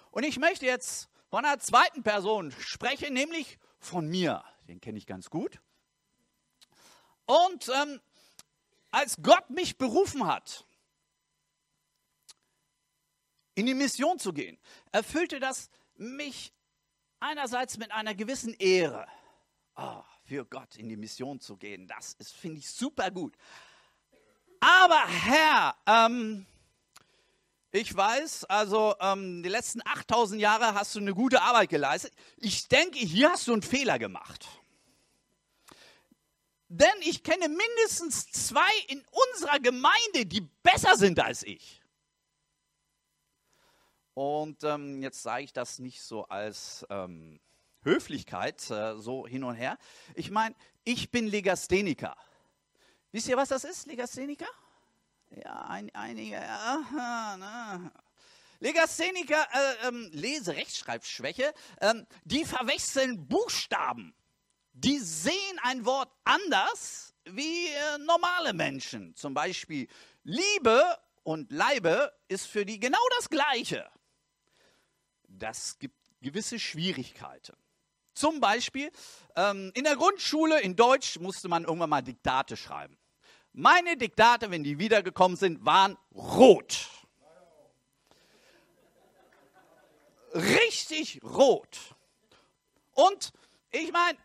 Und 0.09 0.23
ich 0.23 0.39
möchte 0.39 0.65
jetzt 0.65 1.07
von 1.29 1.45
einer 1.45 1.59
zweiten 1.59 2.01
Person 2.01 2.51
sprechen, 2.51 3.13
nämlich 3.13 3.59
von 3.77 4.07
mir. 4.07 4.43
Den 4.67 4.81
kenne 4.81 4.97
ich 4.97 5.05
ganz 5.05 5.29
gut. 5.29 5.61
Und 7.27 7.69
ähm, 7.69 8.01
als 8.89 9.17
Gott 9.21 9.51
mich 9.51 9.77
berufen 9.77 10.25
hat, 10.25 10.65
in 13.53 13.67
die 13.67 13.75
Mission 13.75 14.17
zu 14.17 14.33
gehen, 14.33 14.57
erfüllte 14.91 15.39
das 15.39 15.69
mich 15.95 16.56
einerseits 17.19 17.77
mit 17.77 17.91
einer 17.91 18.15
gewissen 18.15 18.53
Ehre, 18.53 19.07
oh, 19.75 20.03
für 20.25 20.45
Gott 20.45 20.75
in 20.75 20.89
die 20.89 20.97
Mission 20.97 21.39
zu 21.39 21.57
gehen. 21.57 21.87
Das 21.87 22.15
finde 22.31 22.59
ich, 22.59 22.69
super 22.69 23.11
gut. 23.11 23.35
Aber 24.59 25.07
Herr, 25.07 25.75
ähm, 25.85 26.45
ich 27.71 27.95
weiß, 27.95 28.45
also 28.45 28.95
ähm, 28.99 29.43
die 29.43 29.49
letzten 29.49 29.81
8000 29.85 30.41
Jahre 30.41 30.73
hast 30.73 30.95
du 30.95 30.99
eine 30.99 31.13
gute 31.13 31.41
Arbeit 31.41 31.69
geleistet. 31.69 32.13
Ich 32.37 32.67
denke, 32.67 32.97
hier 32.99 33.31
hast 33.31 33.47
du 33.47 33.53
einen 33.53 33.61
Fehler 33.61 33.99
gemacht. 33.99 34.47
Denn 36.69 36.95
ich 37.01 37.23
kenne 37.23 37.47
mindestens 37.47 38.29
zwei 38.31 38.69
in 38.87 39.03
unserer 39.33 39.59
Gemeinde, 39.59 40.25
die 40.25 40.41
besser 40.63 40.97
sind 40.97 41.19
als 41.19 41.43
ich. 41.43 41.81
Und 44.17 44.63
ähm, 44.63 45.03
jetzt 45.03 45.21
sage 45.21 45.43
ich 45.43 45.53
das 45.53 45.77
nicht 45.77 46.01
so 46.01 46.25
als 46.25 46.83
ähm, 46.89 47.39
Höflichkeit, 47.83 48.67
äh, 48.71 48.97
so 48.97 49.27
hin 49.27 49.43
und 49.43 49.53
her. 49.53 49.77
Ich 50.15 50.31
meine, 50.31 50.55
ich 50.83 51.11
bin 51.11 51.27
Legastheniker. 51.27 52.17
Wisst 53.11 53.27
ihr, 53.27 53.37
was 53.37 53.49
das 53.49 53.63
ist, 53.63 53.85
Legastheniker? 53.85 54.47
Ja, 55.29 55.67
ein, 55.67 55.93
einige. 55.93 56.41
Aha, 56.41 57.37
na. 57.37 57.91
Legastheniker, 58.59 59.47
äh, 59.53 59.87
ähm, 59.87 60.09
Lese, 60.11 60.55
Rechtschreibschwäche, 60.55 61.53
ähm, 61.79 62.07
die 62.23 62.43
verwechseln 62.43 63.27
Buchstaben. 63.27 64.15
Die 64.73 64.97
sehen 64.97 65.59
ein 65.61 65.85
Wort 65.85 66.11
anders 66.23 67.13
wie 67.25 67.67
äh, 67.67 67.99
normale 67.99 68.53
Menschen. 68.53 69.15
Zum 69.15 69.35
Beispiel 69.35 69.87
Liebe 70.23 70.97
und 71.21 71.51
Leibe 71.51 72.11
ist 72.27 72.47
für 72.47 72.65
die 72.65 72.79
genau 72.79 72.97
das 73.19 73.29
Gleiche. 73.29 73.87
Das 75.37 75.77
gibt 75.79 75.95
gewisse 76.21 76.59
Schwierigkeiten. 76.59 77.55
Zum 78.13 78.39
Beispiel 78.39 78.91
ähm, 79.35 79.71
in 79.75 79.83
der 79.83 79.95
Grundschule 79.95 80.59
in 80.61 80.75
Deutsch 80.75 81.19
musste 81.19 81.47
man 81.47 81.63
irgendwann 81.63 81.91
mal 81.91 82.01
Diktate 82.01 82.57
schreiben. 82.57 82.97
Meine 83.53 83.95
Diktate, 83.97 84.49
wenn 84.49 84.63
die 84.63 84.79
wiedergekommen 84.79 85.37
sind, 85.37 85.63
waren 85.65 85.97
rot. 86.13 86.89
Richtig 90.33 91.19
rot. 91.23 91.77
Und 92.93 93.31
ich 93.69 93.91
meine, 93.91 94.17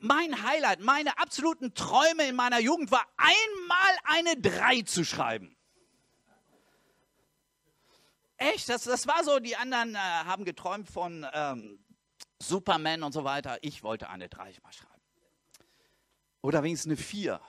mein 0.00 0.42
Highlight, 0.42 0.80
meine 0.80 1.18
absoluten 1.18 1.74
Träume 1.74 2.28
in 2.28 2.36
meiner 2.36 2.60
Jugend 2.60 2.92
war, 2.92 3.06
einmal 3.16 3.96
eine 4.04 4.40
3 4.40 4.82
zu 4.82 5.04
schreiben. 5.04 5.57
Echt, 8.38 8.68
das, 8.68 8.84
das 8.84 9.06
war 9.08 9.24
so, 9.24 9.40
die 9.40 9.56
anderen 9.56 9.96
äh, 9.96 9.98
haben 9.98 10.44
geträumt 10.44 10.88
von 10.88 11.26
ähm, 11.32 11.84
Superman 12.38 13.02
und 13.02 13.12
so 13.12 13.24
weiter. 13.24 13.58
Ich 13.62 13.82
wollte 13.82 14.08
eine 14.08 14.28
3 14.28 14.54
mal 14.62 14.72
schreiben. 14.72 15.02
Oder 16.40 16.62
wenigstens 16.62 16.90
eine 16.92 16.96
4. 16.96 17.40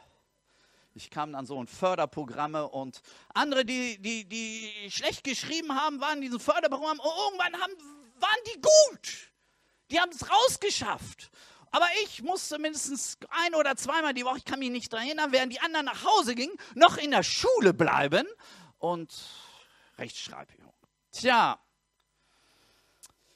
Ich 0.95 1.11
kam 1.11 1.31
dann 1.31 1.45
so 1.45 1.61
in 1.61 1.67
Förderprogramme 1.67 2.67
und 2.67 3.01
andere, 3.35 3.65
die, 3.65 4.01
die, 4.01 4.25
die 4.25 4.89
schlecht 4.89 5.23
geschrieben 5.23 5.75
haben, 5.75 6.01
waren 6.01 6.17
in 6.17 6.21
diesem 6.23 6.39
Förderprogramm. 6.39 6.99
Und 6.99 7.05
irgendwann 7.05 7.61
haben, 7.61 7.73
waren 8.19 8.39
die 8.47 8.59
gut. 8.59 9.31
Die 9.91 9.99
haben 9.99 10.11
es 10.11 10.29
rausgeschafft. 10.29 11.29
Aber 11.69 11.85
ich 12.03 12.23
musste 12.23 12.57
mindestens 12.57 13.19
ein 13.29 13.53
oder 13.53 13.75
zweimal 13.75 14.15
die 14.15 14.25
Woche, 14.25 14.39
ich 14.39 14.45
kann 14.45 14.57
mich 14.57 14.71
nicht 14.71 14.91
daran 14.91 15.05
erinnern, 15.05 15.31
während 15.31 15.53
die 15.53 15.59
anderen 15.59 15.85
nach 15.85 16.03
Hause 16.03 16.33
gingen, 16.33 16.55
noch 16.73 16.97
in 16.97 17.11
der 17.11 17.21
Schule 17.21 17.75
bleiben 17.75 18.25
und 18.79 19.13
Rechtschreibübung. 19.99 20.58
Tja, 21.11 21.59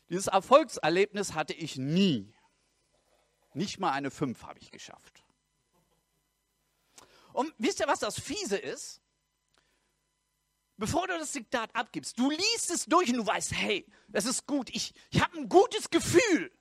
dieses 0.10 0.28
Erfolgserlebnis 0.28 1.34
hatte 1.34 1.54
ich 1.54 1.78
nie. 1.78 2.34
Nicht 3.54 3.80
mal 3.80 3.92
eine 3.92 4.12
5 4.12 4.44
habe 4.44 4.60
ich 4.60 4.72
geschafft. 4.72 5.24
Und 7.34 7.54
wisst 7.58 7.80
ihr, 7.80 7.88
was 7.88 8.00
das 8.00 8.20
Fiese 8.20 8.58
ist? 8.58 9.02
Bevor 10.78 11.08
du 11.08 11.18
das 11.18 11.32
Diktat 11.32 11.76
abgibst, 11.76 12.18
du 12.18 12.30
liest 12.30 12.72
es 12.72 12.86
durch 12.86 13.10
und 13.10 13.18
du 13.18 13.28
weißt, 13.28 13.54
hey, 13.54 13.88
das 14.08 14.26
ist 14.26 14.48
gut, 14.48 14.70
ich, 14.72 14.94
ich 15.12 15.22
habe 15.22 15.38
ein 15.38 15.48
gutes 15.48 15.90
Gefühl 15.90 16.52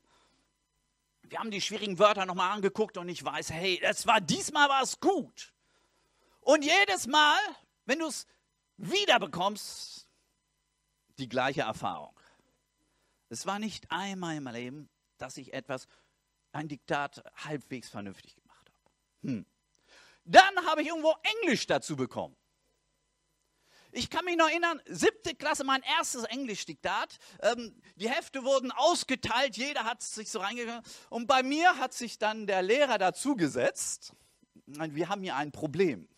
wir 1.33 1.39
haben 1.39 1.51
die 1.51 1.63
schwierigen 1.63 1.99
Wörter 1.99 2.27
nochmal 2.27 2.53
angeguckt 2.53 2.99
und 2.99 3.09
ich 3.09 3.25
weiß, 3.25 3.51
hey, 3.51 3.81
das 3.81 4.07
war 4.07 4.21
diesmal 4.21 4.69
war 4.69 4.83
es 4.83 5.01
gut. 5.01 5.55
Und 6.41 6.63
jedes 6.63 7.07
Mal, 7.07 7.39
wenn 7.87 8.01
du 8.01 8.07
es 8.07 8.27
wieder 8.77 9.19
bekommst, 9.19 10.02
die 11.19 11.29
gleiche 11.29 11.63
Erfahrung. 11.63 12.19
Es 13.29 13.47
war 13.47 13.59
nicht 13.59 13.91
einmal 13.91 14.37
im 14.37 14.47
Leben, 14.49 14.89
dass 15.19 15.37
ich 15.37 15.53
etwas, 15.53 15.87
ein 16.53 16.69
Diktat 16.69 17.25
halbwegs 17.45 17.89
vernünftig 17.89 18.37
gemacht 18.37 18.71
habe. 18.71 19.31
Hm. 19.33 19.47
Dann 20.25 20.67
habe 20.67 20.83
ich 20.83 20.89
irgendwo 20.89 21.15
Englisch 21.41 21.67
dazu 21.67 21.97
bekommen. 21.97 22.37
Ich 23.95 24.09
kann 24.09 24.25
mich 24.25 24.37
noch 24.37 24.49
erinnern, 24.49 24.81
siebte 24.87 25.35
Klasse, 25.35 25.65
mein 25.65 25.83
erstes 25.83 26.25
Englischdiktat. 26.25 27.19
Ähm, 27.43 27.79
die 27.97 28.09
Hefte 28.09 28.43
wurden 28.43 28.71
ausgeteilt, 28.71 29.57
jeder 29.59 29.85
hat 29.85 30.03
sich 30.03 30.31
so 30.31 30.41
reingegangen. 30.41 30.83
Und 31.11 31.27
bei 31.27 31.43
mir 31.43 31.77
hat 31.79 31.93
sich 31.93 32.19
dann 32.19 32.47
der 32.47 32.63
Lehrer 32.63 32.97
dazugesetzt. 32.97 34.15
Wir 34.65 35.09
haben 35.11 35.23
hier 35.23 35.37
ein 35.37 35.53
Problem. 35.53 36.09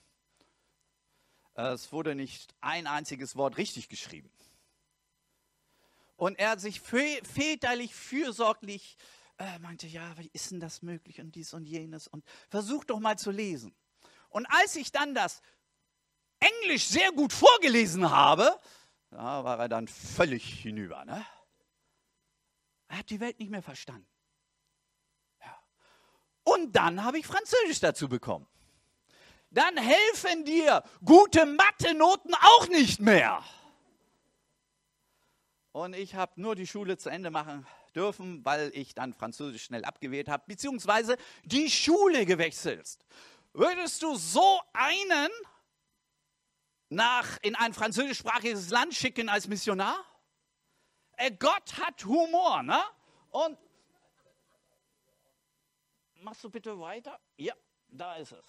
Es 1.55 1.93
wurde 1.93 2.15
nicht 2.15 2.55
ein 2.61 2.87
einziges 2.87 3.35
Wort 3.37 3.57
richtig 3.57 3.89
geschrieben. 3.89 4.31
Und 6.17 6.39
er 6.39 6.51
hat 6.51 6.61
sich 6.61 6.81
väterlich, 6.81 7.95
fürsorglich 7.95 8.97
äh, 9.39 9.59
meinte, 9.59 9.87
ja, 9.87 10.17
wie 10.19 10.31
ist 10.33 10.51
denn 10.53 10.61
das 10.61 10.83
möglich 10.83 11.21
und 11.21 11.35
dies 11.35 11.55
und 11.55 11.65
jenes 11.65 12.07
und 12.07 12.25
versucht 12.49 12.91
doch 12.91 13.01
mal 13.01 13.19
zu 13.19 13.31
lesen. 13.31 13.75
Und 14.29 14.47
als 14.47 14.77
ich 14.77 14.93
dann 14.93 15.15
das 15.15 15.43
Englisch 16.39 16.87
sehr 16.87 17.11
gut 17.13 17.33
vorgelesen 17.33 18.11
habe, 18.11 18.61
da 19.11 19.45
war 19.45 19.59
er 19.59 19.69
dann 19.69 19.89
völlig 19.89 20.45
hinüber. 20.61 21.05
Ne? 21.05 21.25
Er 22.89 22.99
hat 22.99 23.11
die 23.11 23.21
Welt 23.21 23.39
nicht 23.39 23.51
mehr 23.51 23.63
verstanden. 23.63 24.07
Ja. 25.41 25.59
Und 26.45 26.73
dann 26.77 27.03
habe 27.03 27.19
ich 27.19 27.27
Französisch 27.27 27.81
dazu 27.81 28.09
bekommen. 28.09 28.47
Dann 29.51 29.77
helfen 29.77 30.45
dir 30.45 30.83
gute 31.05 31.47
Mathe-Noten 31.47 32.35
auch 32.35 32.69
nicht 32.69 33.01
mehr. 33.01 33.43
Und 35.75 35.97
ich 35.97 36.15
habe 36.15 36.41
nur 36.41 36.55
die 36.55 36.69
Schule 36.69 36.99
zu 36.99 37.09
Ende 37.09 37.33
machen 37.33 37.67
dürfen, 37.97 38.45
weil 38.45 38.71
ich 38.75 38.95
dann 38.95 39.13
Französisch 39.13 39.65
schnell 39.65 39.85
abgewählt 39.85 40.29
habe, 40.29 40.45
beziehungsweise 40.47 41.17
die 41.43 41.69
Schule 41.69 42.27
gewechselt. 42.27 42.97
Würdest 43.53 44.01
du 44.05 44.15
so 44.15 44.61
einen 44.73 45.31
nach, 46.91 47.39
in 47.43 47.57
ein 47.57 47.75
französischsprachiges 47.75 48.71
Land 48.71 48.95
schicken 48.95 49.29
als 49.29 49.49
Missionar? 49.49 49.97
Äh, 51.17 51.33
Gott 51.33 51.77
hat 51.81 52.05
Humor, 52.05 52.63
ne? 52.63 52.81
Und 53.31 53.59
machst 56.21 56.45
du 56.45 56.51
bitte 56.51 56.79
weiter? 56.79 57.19
Ja, 57.37 57.55
da 57.89 58.15
ist 58.15 58.31
es. 58.31 58.45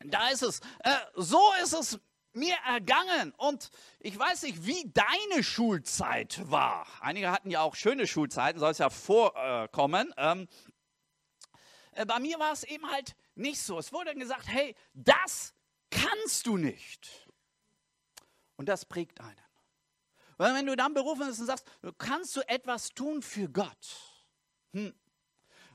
Da 0.00 0.28
ist 0.28 0.42
es. 0.42 0.60
Äh, 0.80 0.94
so 1.14 1.40
ist 1.62 1.72
es 1.72 1.98
mir 2.38 2.54
ergangen. 2.66 3.32
Und 3.36 3.70
ich 4.00 4.18
weiß 4.18 4.42
nicht, 4.42 4.64
wie 4.64 4.90
deine 4.92 5.42
Schulzeit 5.42 6.40
war. 6.50 6.86
Einige 7.00 7.30
hatten 7.30 7.50
ja 7.50 7.60
auch 7.62 7.74
schöne 7.74 8.06
Schulzeiten, 8.06 8.58
soll 8.58 8.72
es 8.72 8.78
ja 8.78 8.90
vorkommen. 8.90 10.12
Ähm, 10.16 10.48
äh, 11.92 12.06
bei 12.06 12.20
mir 12.20 12.38
war 12.38 12.52
es 12.52 12.64
eben 12.64 12.90
halt 12.90 13.16
nicht 13.34 13.60
so. 13.60 13.78
Es 13.78 13.92
wurde 13.92 14.14
gesagt, 14.14 14.48
hey, 14.48 14.74
das 14.94 15.54
kannst 15.90 16.46
du 16.46 16.56
nicht. 16.56 17.28
Und 18.56 18.68
das 18.68 18.84
prägt 18.84 19.20
einen. 19.20 19.36
Weil 20.36 20.54
wenn 20.54 20.66
du 20.66 20.76
dann 20.76 20.94
berufen 20.94 21.26
bist 21.26 21.40
und 21.40 21.46
sagst, 21.46 21.66
kannst 21.98 22.36
du 22.36 22.48
etwas 22.48 22.90
tun 22.90 23.22
für 23.22 23.48
Gott, 23.48 24.24
hm, 24.72 24.94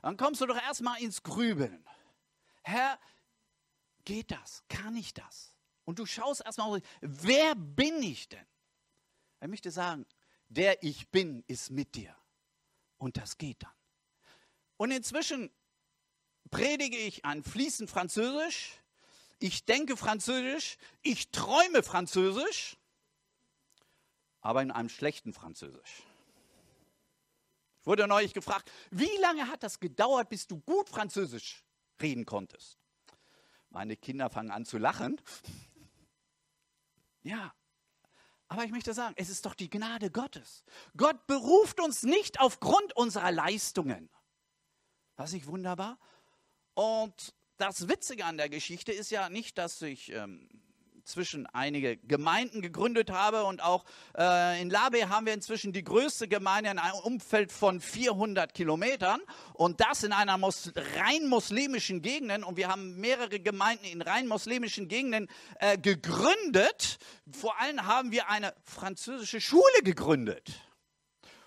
dann 0.02 0.16
kommst 0.16 0.40
du 0.40 0.46
doch 0.46 0.56
erstmal 0.56 1.00
ins 1.02 1.22
Grübeln. 1.22 1.86
Herr, 2.62 2.98
geht 4.04 4.30
das? 4.30 4.64
Kann 4.68 4.96
ich 4.96 5.12
das? 5.12 5.53
Und 5.84 5.98
du 5.98 6.06
schaust 6.06 6.42
erstmal, 6.44 6.80
wer 7.00 7.54
bin 7.54 8.02
ich 8.02 8.28
denn? 8.28 8.46
Er 9.40 9.48
möchte 9.48 9.70
sagen, 9.70 10.06
der 10.48 10.82
ich 10.82 11.08
bin, 11.10 11.44
ist 11.46 11.70
mit 11.70 11.94
dir. 11.94 12.16
Und 12.98 13.16
das 13.16 13.36
geht 13.38 13.62
dann. 13.62 13.72
Und 14.76 14.90
inzwischen 14.90 15.50
predige 16.50 16.96
ich 16.96 17.24
ein 17.24 17.42
fließend 17.42 17.90
Französisch 17.90 18.80
ich 19.44 19.66
denke 19.66 19.96
Französisch, 19.96 20.78
ich 21.02 21.30
träume 21.30 21.82
Französisch, 21.82 22.78
aber 24.40 24.62
in 24.62 24.70
einem 24.70 24.88
schlechten 24.88 25.34
Französisch. 25.34 26.02
Ich 27.80 27.86
wurde 27.86 28.06
neulich 28.06 28.32
gefragt, 28.32 28.70
wie 28.90 29.14
lange 29.20 29.48
hat 29.48 29.62
das 29.62 29.80
gedauert, 29.80 30.30
bis 30.30 30.46
du 30.46 30.60
gut 30.60 30.88
Französisch 30.88 31.62
reden 32.00 32.24
konntest? 32.24 32.78
Meine 33.68 33.96
Kinder 33.96 34.30
fangen 34.30 34.50
an 34.50 34.64
zu 34.64 34.78
lachen. 34.78 35.20
Ja, 37.24 37.52
aber 38.48 38.64
ich 38.64 38.70
möchte 38.70 38.94
sagen, 38.94 39.14
es 39.16 39.30
ist 39.30 39.46
doch 39.46 39.54
die 39.54 39.70
Gnade 39.70 40.10
Gottes. 40.10 40.64
Gott 40.96 41.26
beruft 41.26 41.80
uns 41.80 42.04
nicht 42.04 42.38
aufgrund 42.38 42.94
unserer 42.96 43.32
Leistungen. 43.32 44.10
Was 45.16 45.32
ich 45.32 45.46
wunderbar. 45.46 45.98
Und 46.74 47.34
das 47.56 47.88
Witzige 47.88 48.24
an 48.24 48.36
der 48.36 48.48
Geschichte 48.48 48.92
ist 48.92 49.10
ja 49.10 49.28
nicht, 49.28 49.58
dass 49.58 49.82
ich 49.82 50.12
ähm, 50.12 50.48
zwischen 51.04 51.46
einige 51.46 51.96
Gemeinden 51.98 52.62
gegründet 52.62 53.10
habe 53.10 53.44
und 53.44 53.62
auch 53.62 53.84
äh, 54.16 54.60
in 54.60 54.70
Labe 54.70 55.08
haben 55.08 55.26
wir 55.26 55.34
inzwischen 55.34 55.72
die 55.72 55.84
größte 55.84 56.28
Gemeinde 56.28 56.70
in 56.70 56.78
einem 56.78 56.96
Umfeld 56.96 57.52
von 57.52 57.80
400 57.80 58.54
Kilometern 58.54 59.20
und 59.52 59.80
das 59.80 60.02
in 60.02 60.12
einer 60.12 60.38
Mos 60.38 60.72
rein 60.96 61.26
muslimischen 61.28 62.02
Gegend 62.02 62.44
und 62.44 62.56
wir 62.56 62.68
haben 62.68 62.96
mehrere 63.00 63.40
Gemeinden 63.40 63.84
in 63.84 64.02
rein 64.02 64.26
muslimischen 64.26 64.88
Gegenden 64.88 65.28
äh, 65.60 65.78
gegründet. 65.78 66.98
Vor 67.30 67.58
allem 67.60 67.86
haben 67.86 68.10
wir 68.10 68.28
eine 68.28 68.54
französische 68.62 69.40
Schule 69.40 69.82
gegründet. 69.82 70.52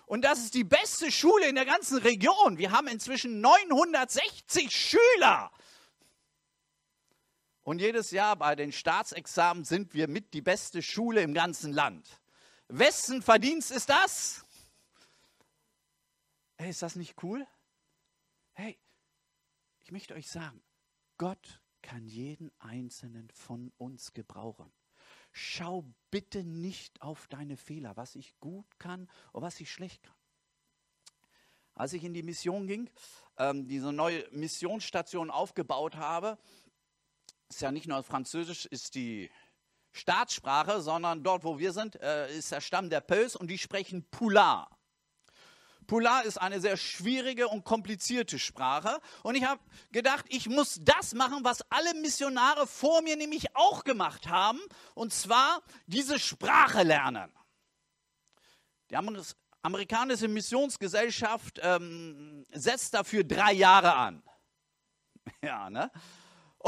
Und 0.06 0.22
das 0.22 0.38
ist 0.38 0.54
die 0.54 0.64
beste 0.64 1.12
Schule 1.12 1.46
in 1.48 1.54
der 1.54 1.66
ganzen 1.66 1.98
Region. 1.98 2.56
Wir 2.56 2.72
haben 2.72 2.88
inzwischen 2.88 3.42
960 3.42 4.74
Schüler 4.74 5.50
und 7.68 7.82
jedes 7.82 8.12
Jahr 8.12 8.34
bei 8.34 8.56
den 8.56 8.72
Staatsexamen 8.72 9.62
sind 9.62 9.92
wir 9.92 10.08
mit 10.08 10.32
die 10.32 10.40
beste 10.40 10.80
Schule 10.80 11.20
im 11.20 11.34
ganzen 11.34 11.70
Land. 11.70 12.08
wessen 12.68 13.20
Verdienst 13.20 13.70
ist 13.70 13.90
das? 13.90 14.42
Hey, 16.56 16.70
ist 16.70 16.80
das 16.80 16.96
nicht 16.96 17.22
cool? 17.22 17.46
Hey, 18.54 18.78
ich 19.80 19.92
möchte 19.92 20.14
euch 20.14 20.30
sagen, 20.30 20.62
Gott 21.18 21.60
kann 21.82 22.06
jeden 22.06 22.50
einzelnen 22.58 23.28
von 23.34 23.70
uns 23.76 24.14
gebrauchen. 24.14 24.72
Schau 25.32 25.84
bitte 26.10 26.44
nicht 26.44 27.02
auf 27.02 27.26
deine 27.26 27.58
Fehler, 27.58 27.98
was 27.98 28.14
ich 28.14 28.40
gut 28.40 28.78
kann 28.78 29.10
und 29.32 29.42
was 29.42 29.60
ich 29.60 29.70
schlecht 29.70 30.02
kann. 30.02 30.16
Als 31.74 31.92
ich 31.92 32.02
in 32.02 32.14
die 32.14 32.22
Mission 32.22 32.66
ging, 32.66 32.88
ähm, 33.36 33.68
diese 33.68 33.92
neue 33.92 34.26
Missionsstation 34.30 35.30
aufgebaut 35.30 35.96
habe, 35.96 36.38
ist 37.48 37.60
ja 37.60 37.72
nicht 37.72 37.86
nur 37.86 38.02
Französisch, 38.02 38.66
ist 38.66 38.94
die 38.94 39.30
Staatssprache, 39.92 40.80
sondern 40.80 41.22
dort, 41.22 41.44
wo 41.44 41.58
wir 41.58 41.72
sind, 41.72 42.00
äh, 42.00 42.32
ist 42.36 42.52
der 42.52 42.60
Stamm 42.60 42.90
der 42.90 43.00
Pöls 43.00 43.36
und 43.36 43.48
die 43.48 43.58
sprechen 43.58 44.08
Pular. 44.10 44.78
Pular 45.86 46.24
ist 46.24 46.36
eine 46.36 46.60
sehr 46.60 46.76
schwierige 46.76 47.48
und 47.48 47.64
komplizierte 47.64 48.38
Sprache. 48.38 49.00
Und 49.22 49.34
ich 49.36 49.44
habe 49.44 49.60
gedacht, 49.90 50.26
ich 50.28 50.46
muss 50.46 50.78
das 50.82 51.14
machen, 51.14 51.42
was 51.42 51.62
alle 51.70 51.94
Missionare 51.94 52.66
vor 52.66 53.00
mir 53.00 53.16
nämlich 53.16 53.56
auch 53.56 53.84
gemacht 53.84 54.28
haben. 54.28 54.60
Und 54.94 55.14
zwar 55.14 55.62
diese 55.86 56.18
Sprache 56.18 56.82
lernen. 56.82 57.32
Die 58.90 58.96
amerikanische 59.62 60.28
Missionsgesellschaft 60.28 61.58
ähm, 61.62 62.44
setzt 62.52 62.92
dafür 62.92 63.24
drei 63.24 63.52
Jahre 63.52 63.94
an. 63.94 64.22
Ja, 65.42 65.68
ne? 65.68 65.90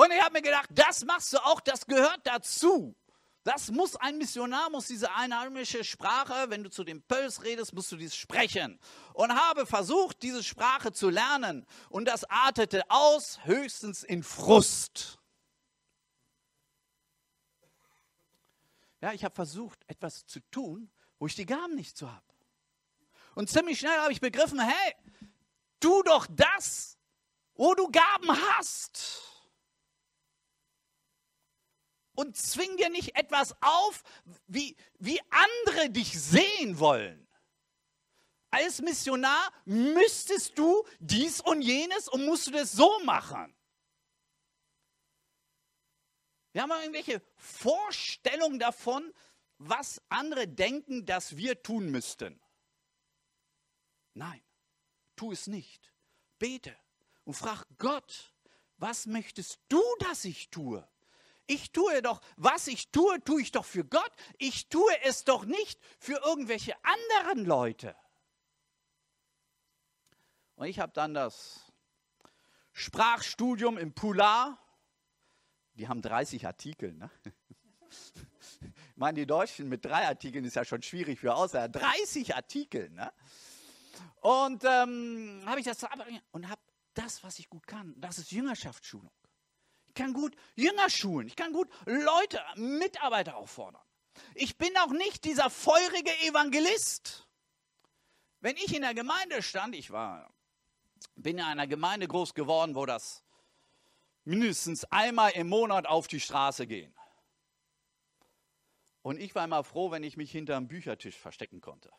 Und 0.01 0.11
ich 0.13 0.23
habe 0.23 0.33
mir 0.33 0.41
gedacht, 0.41 0.71
das 0.73 1.05
machst 1.05 1.31
du 1.35 1.45
auch, 1.45 1.61
das 1.61 1.87
gehört 1.87 2.21
dazu. 2.25 2.97
Das 3.45 3.71
muss 3.71 3.97
ein 3.97 4.17
Missionar, 4.17 4.71
muss 4.71 4.87
diese 4.87 5.13
einheimische 5.15 5.85
Sprache, 5.85 6.49
wenn 6.49 6.65
du 6.65 6.71
zu 6.71 6.85
den 6.85 7.03
Pöls 7.03 7.45
redest, 7.45 7.75
musst 7.75 7.93
du 7.93 7.97
dies 7.97 8.17
sprechen. 8.17 8.81
Und 9.13 9.35
habe 9.35 9.67
versucht, 9.67 10.23
diese 10.23 10.43
Sprache 10.43 10.91
zu 10.93 11.11
lernen. 11.11 11.67
Und 11.91 12.07
das 12.07 12.25
artete 12.25 12.83
aus 12.89 13.45
höchstens 13.45 14.03
in 14.03 14.23
Frust. 14.23 15.19
Ja, 19.03 19.13
ich 19.13 19.23
habe 19.23 19.35
versucht, 19.35 19.81
etwas 19.87 20.25
zu 20.25 20.41
tun, 20.51 20.91
wo 21.19 21.27
ich 21.27 21.35
die 21.35 21.45
Gaben 21.45 21.75
nicht 21.75 21.99
zu 21.99 22.11
habe. 22.11 22.25
Und 23.35 23.51
ziemlich 23.51 23.79
schnell 23.79 23.99
habe 23.99 24.13
ich 24.13 24.23
begriffen, 24.23 24.61
hey, 24.61 24.95
tu 25.79 26.03
doch 26.05 26.27
das, 26.31 26.97
wo 27.53 27.75
du 27.75 27.91
Gaben 27.91 28.31
hast 28.57 29.30
und 32.15 32.37
zwing 32.37 32.77
dir 32.77 32.91
nicht 32.91 33.17
etwas 33.17 33.55
auf, 33.63 34.03
wie, 34.47 34.77
wie 34.99 35.21
andere 35.31 35.91
dich 35.91 36.21
sehen 36.21 36.79
wollen. 36.79 37.27
Als 38.51 38.81
Missionar 38.81 39.53
müsstest 39.65 40.59
du 40.59 40.85
dies 40.99 41.41
und 41.41 41.63
jenes 41.63 42.09
und 42.09 42.25
musst 42.27 42.49
du 42.49 42.51
das 42.51 42.73
so 42.73 42.99
machen. 43.05 43.55
Wir 46.53 46.63
haben 46.63 46.73
irgendwelche 46.73 47.23
Vorstellungen 47.37 48.59
davon, 48.59 49.15
was 49.59 50.03
andere 50.09 50.49
denken, 50.49 51.07
dass 51.07 51.37
wir 51.37 51.63
tun 51.63 51.91
müssten. 51.91 52.41
Nein, 54.15 54.43
tu 55.15 55.31
es 55.31 55.47
nicht. 55.47 55.93
Bete 56.39 56.77
und 57.25 57.35
frag 57.35 57.67
Gott, 57.79 58.35
was 58.79 59.07
möchtest 59.07 59.61
du, 59.69 59.83
dass 60.01 60.25
ich 60.25 60.51
tue? 60.51 60.89
Ich 61.51 61.73
tue 61.73 62.01
doch, 62.01 62.21
was 62.37 62.69
ich 62.69 62.93
tue, 62.93 63.21
tue 63.25 63.43
ich 63.43 63.51
doch 63.51 63.65
für 63.65 63.85
Gott. 63.85 64.13
Ich 64.39 64.69
tue 64.69 64.93
es 65.03 65.25
doch 65.25 65.45
nicht 65.45 65.81
für 65.99 66.23
irgendwelche 66.25 66.77
anderen 66.85 67.45
Leute. 67.45 67.97
Und 70.55 70.69
ich 70.69 70.79
habe 70.79 70.93
dann 70.93 71.13
das 71.13 71.73
Sprachstudium 72.73 73.79
im 73.79 73.93
Pular. 73.93 74.65
Die 75.75 75.89
haben 75.89 76.03
30 76.03 76.47
Artikel. 76.47 76.95
Ne? 76.95 77.11
Ich 78.61 78.97
meine, 78.97 79.19
die 79.19 79.27
Deutschen 79.27 79.69
mit 79.69 79.85
drei 79.85 80.07
Artikeln 80.07 80.45
ist 80.45 80.55
ja 80.55 80.65
schon 80.65 80.83
schwierig 80.83 81.19
für 81.19 81.35
außer 81.35 81.69
30 81.69 82.37
Artikel. 82.37 82.91
Ne? 82.91 83.11
Und 84.21 84.63
ähm, 84.65 85.43
habe 85.47 85.59
ich 85.59 85.67
das 85.67 85.79
und 86.31 86.49
habe 86.49 86.61
das, 86.95 87.25
was 87.25 87.39
ich 87.39 87.49
gut 87.49 87.67
kann. 87.67 87.95
Das 87.97 88.19
ist 88.19 88.31
Jüngerschaftsschulung. 88.31 89.11
Ich 89.91 89.95
kann 89.95 90.13
gut 90.13 90.37
Jünger 90.55 90.89
schulen. 90.89 91.27
Ich 91.27 91.35
kann 91.35 91.53
gut 91.53 91.69
Leute, 91.85 92.41
Mitarbeiter 92.55 93.37
auffordern. 93.37 93.83
Ich 94.35 94.57
bin 94.57 94.77
auch 94.79 94.93
nicht 94.93 95.25
dieser 95.25 95.51
feurige 95.51 96.13
Evangelist. 96.21 97.27
Wenn 98.39 98.57
ich 98.57 98.73
in 98.73 98.83
der 98.83 98.95
Gemeinde 98.95 99.43
stand, 99.43 99.75
ich 99.75 99.91
war, 99.91 100.33
bin 101.17 101.39
in 101.39 101.45
einer 101.45 101.67
Gemeinde 101.67 102.07
groß 102.07 102.35
geworden, 102.35 102.77
wo 102.77 102.87
das 102.87 103.25
mindestens 104.23 104.85
einmal 104.85 105.33
im 105.33 105.49
Monat 105.49 105.87
auf 105.87 106.07
die 106.07 106.21
Straße 106.21 106.69
gehen. 106.69 106.95
Und 109.03 109.19
ich 109.19 109.35
war 109.35 109.45
immer 109.45 109.65
froh, 109.65 109.91
wenn 109.91 110.05
ich 110.05 110.17
mich 110.17 110.31
hinter 110.31 110.57
einem 110.57 110.69
Büchertisch 110.69 111.17
verstecken 111.17 111.61
konnte. 111.61 111.91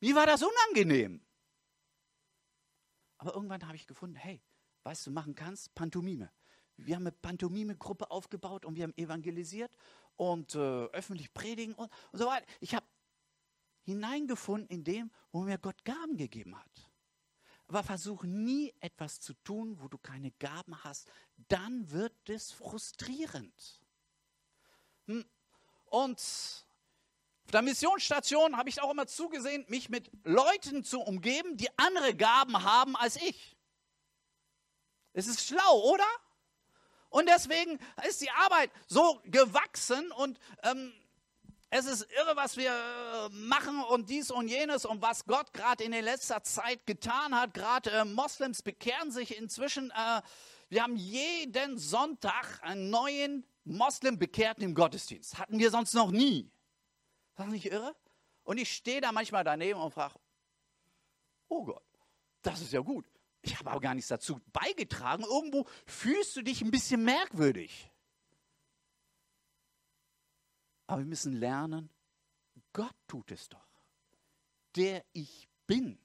Mir 0.00 0.16
war 0.16 0.26
das 0.26 0.42
unangenehm. 0.42 1.24
Aber 3.18 3.34
irgendwann 3.34 3.64
habe 3.64 3.76
ich 3.76 3.86
gefunden, 3.86 4.16
hey, 4.16 4.42
weißt 4.82 5.06
du, 5.06 5.12
machen 5.12 5.36
kannst, 5.36 5.72
Pantomime 5.76 6.32
wir 6.76 6.96
haben 6.96 7.02
eine 7.02 7.12
Pantomime-Gruppe 7.12 8.10
aufgebaut 8.10 8.64
und 8.64 8.76
wir 8.76 8.84
haben 8.84 8.96
evangelisiert 8.96 9.76
und 10.16 10.54
äh, 10.54 10.86
öffentlich 10.86 11.32
predigen 11.32 11.74
und, 11.74 11.90
und 12.12 12.18
so 12.18 12.26
weiter. 12.26 12.46
Ich 12.60 12.74
habe 12.74 12.86
hineingefunden 13.82 14.68
in 14.68 14.84
dem, 14.84 15.10
wo 15.32 15.42
mir 15.42 15.58
Gott 15.58 15.84
Gaben 15.84 16.16
gegeben 16.16 16.58
hat. 16.58 16.90
Aber 17.68 17.82
versuch 17.82 18.24
nie 18.24 18.72
etwas 18.80 19.20
zu 19.20 19.34
tun, 19.34 19.80
wo 19.80 19.88
du 19.88 19.98
keine 19.98 20.30
Gaben 20.32 20.84
hast. 20.84 21.10
Dann 21.48 21.90
wird 21.90 22.28
es 22.28 22.52
frustrierend. 22.52 23.80
Hm. 25.06 25.24
Und 25.86 26.18
auf 26.18 27.50
der 27.52 27.62
Missionsstation 27.62 28.56
habe 28.56 28.68
ich 28.68 28.82
auch 28.82 28.90
immer 28.90 29.06
zugesehen, 29.06 29.64
mich 29.68 29.88
mit 29.88 30.10
Leuten 30.24 30.84
zu 30.84 31.00
umgeben, 31.00 31.56
die 31.56 31.68
andere 31.78 32.14
Gaben 32.14 32.62
haben 32.62 32.96
als 32.96 33.16
ich. 33.16 33.56
Es 35.12 35.28
ist 35.28 35.46
schlau, 35.46 35.80
oder? 35.92 36.06
Und 37.08 37.28
deswegen 37.28 37.78
ist 38.08 38.20
die 38.20 38.30
Arbeit 38.30 38.70
so 38.86 39.20
gewachsen 39.24 40.10
und 40.12 40.38
ähm, 40.62 40.92
es 41.70 41.86
ist 41.86 42.06
irre, 42.12 42.36
was 42.36 42.56
wir 42.56 42.70
äh, 42.70 43.28
machen 43.30 43.82
und 43.84 44.08
dies 44.08 44.30
und 44.30 44.48
jenes 44.48 44.84
und 44.84 45.02
was 45.02 45.26
Gott 45.26 45.52
gerade 45.52 45.82
in 45.84 45.92
der 45.92 46.02
letzter 46.02 46.42
Zeit 46.42 46.86
getan 46.86 47.34
hat. 47.34 47.54
Gerade 47.54 47.90
äh, 47.90 48.04
Moslems 48.04 48.62
bekehren 48.62 49.10
sich 49.10 49.36
inzwischen. 49.36 49.90
Äh, 49.90 50.22
wir 50.68 50.82
haben 50.82 50.96
jeden 50.96 51.78
Sonntag 51.78 52.60
einen 52.62 52.90
neuen 52.90 53.44
Moslem 53.64 54.18
bekehrt 54.18 54.62
im 54.62 54.74
Gottesdienst. 54.74 55.38
Hatten 55.38 55.58
wir 55.58 55.70
sonst 55.70 55.94
noch 55.94 56.10
nie. 56.10 56.50
Ist 57.30 57.38
das 57.38 57.46
nicht 57.48 57.66
irre? 57.66 57.96
Und 58.44 58.58
ich 58.58 58.72
stehe 58.72 59.00
da 59.00 59.10
manchmal 59.10 59.42
daneben 59.42 59.80
und 59.80 59.92
frage, 59.92 60.14
oh 61.48 61.64
Gott, 61.64 61.84
das 62.42 62.60
ist 62.60 62.72
ja 62.72 62.80
gut. 62.80 63.04
Ich 63.46 63.56
habe 63.60 63.70
aber 63.70 63.80
gar 63.80 63.94
nichts 63.94 64.08
dazu 64.08 64.40
beigetragen. 64.52 65.22
Irgendwo 65.22 65.66
fühlst 65.86 66.34
du 66.34 66.42
dich 66.42 66.62
ein 66.62 66.72
bisschen 66.72 67.04
merkwürdig. 67.04 67.92
Aber 70.88 70.98
wir 70.98 71.06
müssen 71.06 71.32
lernen, 71.32 71.88
Gott 72.72 72.94
tut 73.06 73.30
es 73.30 73.48
doch. 73.48 73.68
Der 74.74 75.04
ich 75.12 75.48
bin. 75.68 75.96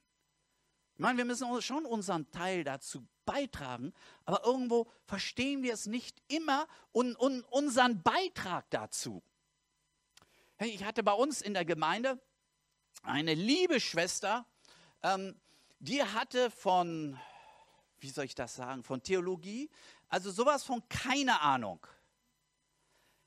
Ich 0.93 0.99
meine, 0.99 1.17
wir 1.17 1.25
müssen 1.25 1.61
schon 1.63 1.85
unseren 1.87 2.29
Teil 2.29 2.63
dazu 2.63 3.07
beitragen, 3.25 3.91
aber 4.25 4.45
irgendwo 4.45 4.87
verstehen 5.05 5.63
wir 5.63 5.73
es 5.73 5.87
nicht 5.87 6.21
immer 6.27 6.67
und, 6.91 7.15
und 7.15 7.41
unseren 7.45 8.03
Beitrag 8.03 8.69
dazu. 8.69 9.23
Hey, 10.57 10.69
ich 10.69 10.83
hatte 10.83 11.01
bei 11.01 11.13
uns 11.13 11.41
in 11.41 11.55
der 11.55 11.65
Gemeinde 11.65 12.21
eine 13.01 13.33
liebe 13.33 13.79
Schwester, 13.79 14.45
ähm, 15.01 15.35
die 15.79 16.03
hatte 16.03 16.51
von 16.51 17.19
wie 18.01 18.09
soll 18.09 18.25
ich 18.25 18.35
das 18.35 18.55
sagen, 18.55 18.83
von 18.83 19.01
Theologie. 19.01 19.69
Also 20.09 20.31
sowas 20.31 20.63
von 20.63 20.87
keine 20.89 21.39
Ahnung. 21.41 21.85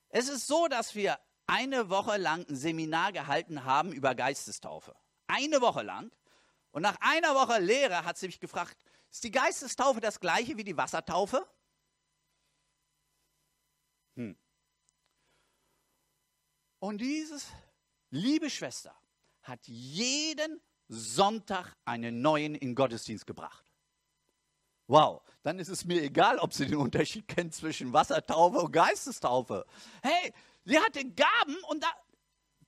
Es 0.08 0.28
ist 0.28 0.46
so, 0.46 0.68
dass 0.68 0.94
wir 0.94 1.18
eine 1.46 1.88
Woche 1.88 2.16
lang 2.16 2.46
ein 2.48 2.56
Seminar 2.56 3.12
gehalten 3.12 3.64
haben 3.64 3.92
über 3.92 4.14
Geistestaufe. 4.14 4.94
Eine 5.26 5.60
Woche 5.60 5.82
lang. 5.82 6.10
Und 6.72 6.82
nach 6.82 6.96
einer 7.00 7.34
Woche 7.34 7.58
Lehre 7.58 8.04
hat 8.04 8.18
sie 8.18 8.26
mich 8.26 8.40
gefragt, 8.40 8.76
ist 9.10 9.22
die 9.22 9.30
Geistestaufe 9.30 10.00
das 10.00 10.18
gleiche 10.18 10.56
wie 10.56 10.64
die 10.64 10.76
Wassertaufe? 10.76 11.46
Hm. 14.16 14.36
Und 16.80 16.98
dieses, 16.98 17.46
liebe 18.10 18.50
Schwester, 18.50 18.94
hat 19.42 19.60
jeden 19.66 20.60
Sonntag 20.88 21.76
einen 21.84 22.22
neuen 22.22 22.54
in 22.54 22.74
Gottesdienst 22.74 23.26
gebracht. 23.26 23.73
Wow, 24.86 25.22
dann 25.42 25.58
ist 25.58 25.68
es 25.68 25.84
mir 25.84 26.02
egal, 26.02 26.38
ob 26.38 26.52
sie 26.52 26.66
den 26.66 26.76
Unterschied 26.76 27.26
kennt 27.26 27.54
zwischen 27.54 27.92
Wassertaufe 27.92 28.58
und 28.58 28.72
Geistestaufe. 28.72 29.64
Hey, 30.02 30.32
sie 30.64 30.78
hatte 30.78 31.04
Gaben 31.04 31.56
und 31.68 31.82
da 31.82 31.88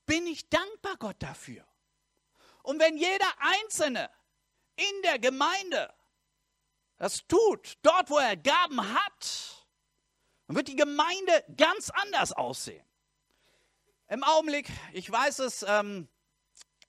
bin 0.06 0.26
ich 0.26 0.48
dankbar 0.48 0.96
Gott 0.98 1.16
dafür. 1.18 1.64
Und 2.62 2.80
wenn 2.80 2.96
jeder 2.96 3.32
Einzelne 3.38 4.10
in 4.76 5.02
der 5.02 5.18
Gemeinde 5.18 5.92
das 6.96 7.26
tut, 7.26 7.76
dort 7.82 8.08
wo 8.08 8.18
er 8.18 8.36
Gaben 8.36 8.80
hat, 8.94 9.66
dann 10.46 10.56
wird 10.56 10.68
die 10.68 10.76
Gemeinde 10.76 11.44
ganz 11.56 11.90
anders 11.90 12.32
aussehen. 12.32 12.84
Im 14.08 14.22
Augenblick, 14.22 14.70
ich 14.92 15.10
weiß 15.10 15.40
es, 15.40 15.64
ähm, 15.66 16.08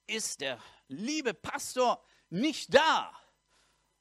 ist 0.06 0.40
der 0.40 0.58
liebe 0.86 1.34
Pastor 1.34 2.02
nicht 2.30 2.72
da. 2.72 3.12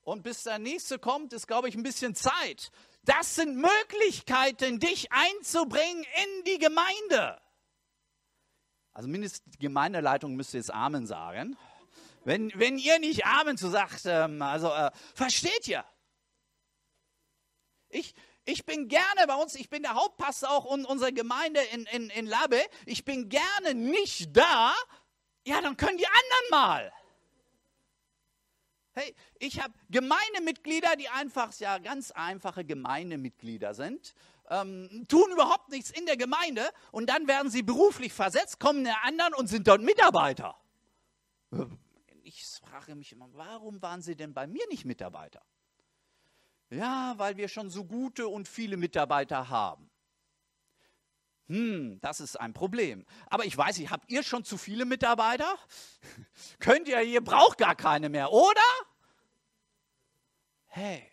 Und 0.08 0.24
bis 0.24 0.44
der 0.44 0.58
nächste 0.58 1.00
kommt, 1.00 1.34
ist, 1.34 1.48
glaube 1.48 1.68
ich, 1.68 1.76
ein 1.76 1.84
bisschen 1.84 2.16
Zeit. 2.16 2.72
Das 3.04 3.36
sind 3.36 3.58
Möglichkeiten, 3.58 4.80
dich 4.80 5.12
einzubringen 5.12 6.06
in 6.24 6.44
die 6.46 6.60
Gemeinde. 6.60 7.42
Also 8.94 9.10
mindestens 9.10 9.52
die 9.52 9.60
Gemeindeleitung 9.60 10.38
müsste 10.38 10.56
jetzt 10.56 10.74
Amen 10.74 11.08
sagen. 11.08 11.58
Wenn, 12.24 12.58
wenn 12.58 12.78
ihr 12.78 13.00
nicht 13.00 13.26
Amen 13.26 13.58
zu 13.58 13.68
sagt, 13.68 14.06
ähm, 14.06 14.42
also 14.42 14.70
äh, 14.70 14.92
versteht 15.14 15.68
ihr? 15.68 15.84
Ich, 17.90 18.16
ich 18.46 18.66
bin 18.66 18.88
gerne 18.88 19.28
bei 19.28 19.36
uns, 19.36 19.56
ich 19.56 19.70
bin 19.70 19.84
der 19.84 19.96
Hauptpastor 19.96 20.50
auch 20.50 20.74
in 20.74 20.86
unserer 20.86 21.12
Gemeinde 21.12 21.60
in, 21.74 21.86
in, 21.88 22.10
in 22.12 22.28
Labbe. 22.28 22.62
Ich 22.86 23.04
bin 23.04 23.28
gerne 23.28 23.74
nicht 23.74 24.30
da. 24.38 24.74
Ja, 25.46 25.60
dann 25.60 25.76
können 25.76 25.98
die 25.98 26.08
anderen 26.08 26.50
mal. 26.50 26.94
Hey, 28.98 29.14
ich 29.38 29.62
habe 29.62 29.76
Gemeindemitglieder, 29.92 30.96
die 30.96 31.08
einfach, 31.08 31.54
ja, 31.60 31.78
ganz 31.78 32.10
einfache 32.10 32.66
Gemeindemitglieder 32.66 33.76
sind, 33.76 34.16
ähm, 34.50 35.06
tun 35.08 35.32
überhaupt 35.32 35.70
nichts 35.70 35.92
in 35.92 36.08
der 36.08 36.18
Gemeinde 36.18 36.68
und 36.92 37.08
dann 37.08 37.28
werden 37.28 37.52
sie 37.52 37.62
beruflich 37.62 38.12
versetzt, 38.12 38.60
kommen 38.60 38.86
der 38.86 39.04
anderen 39.04 39.36
und 39.36 39.46
sind 39.46 39.68
dort 39.68 39.84
Mitarbeiter. 39.84 40.60
Ich 42.24 42.44
frage 42.44 42.96
mich 42.96 43.12
immer, 43.12 43.30
warum 43.34 43.80
waren 43.84 44.02
sie 44.02 44.16
denn 44.16 44.34
bei 44.34 44.48
mir 44.48 44.68
nicht 44.68 44.84
Mitarbeiter? 44.84 45.44
Ja, 46.72 47.14
weil 47.18 47.38
wir 47.38 47.50
schon 47.50 47.70
so 47.70 47.86
gute 47.86 48.28
und 48.28 48.48
viele 48.48 48.78
Mitarbeiter 48.78 49.48
haben. 49.48 49.87
Hm, 51.48 52.00
das 52.02 52.20
ist 52.20 52.40
ein 52.40 52.54
Problem. 52.54 53.06
Aber 53.28 53.46
ich 53.46 53.58
weiß 53.58 53.78
nicht, 53.78 53.90
habt 53.90 54.10
ihr 54.12 54.24
schon 54.24 54.44
zu 54.44 54.58
viele 54.58 54.86
Mitarbeiter? 54.86 55.58
Könnt 56.60 56.88
ihr, 56.88 57.02
ihr 57.02 57.24
braucht 57.24 57.58
gar 57.58 57.76
keine 57.76 58.10
mehr, 58.10 58.32
oder? 58.32 58.62
Hey. 60.66 61.10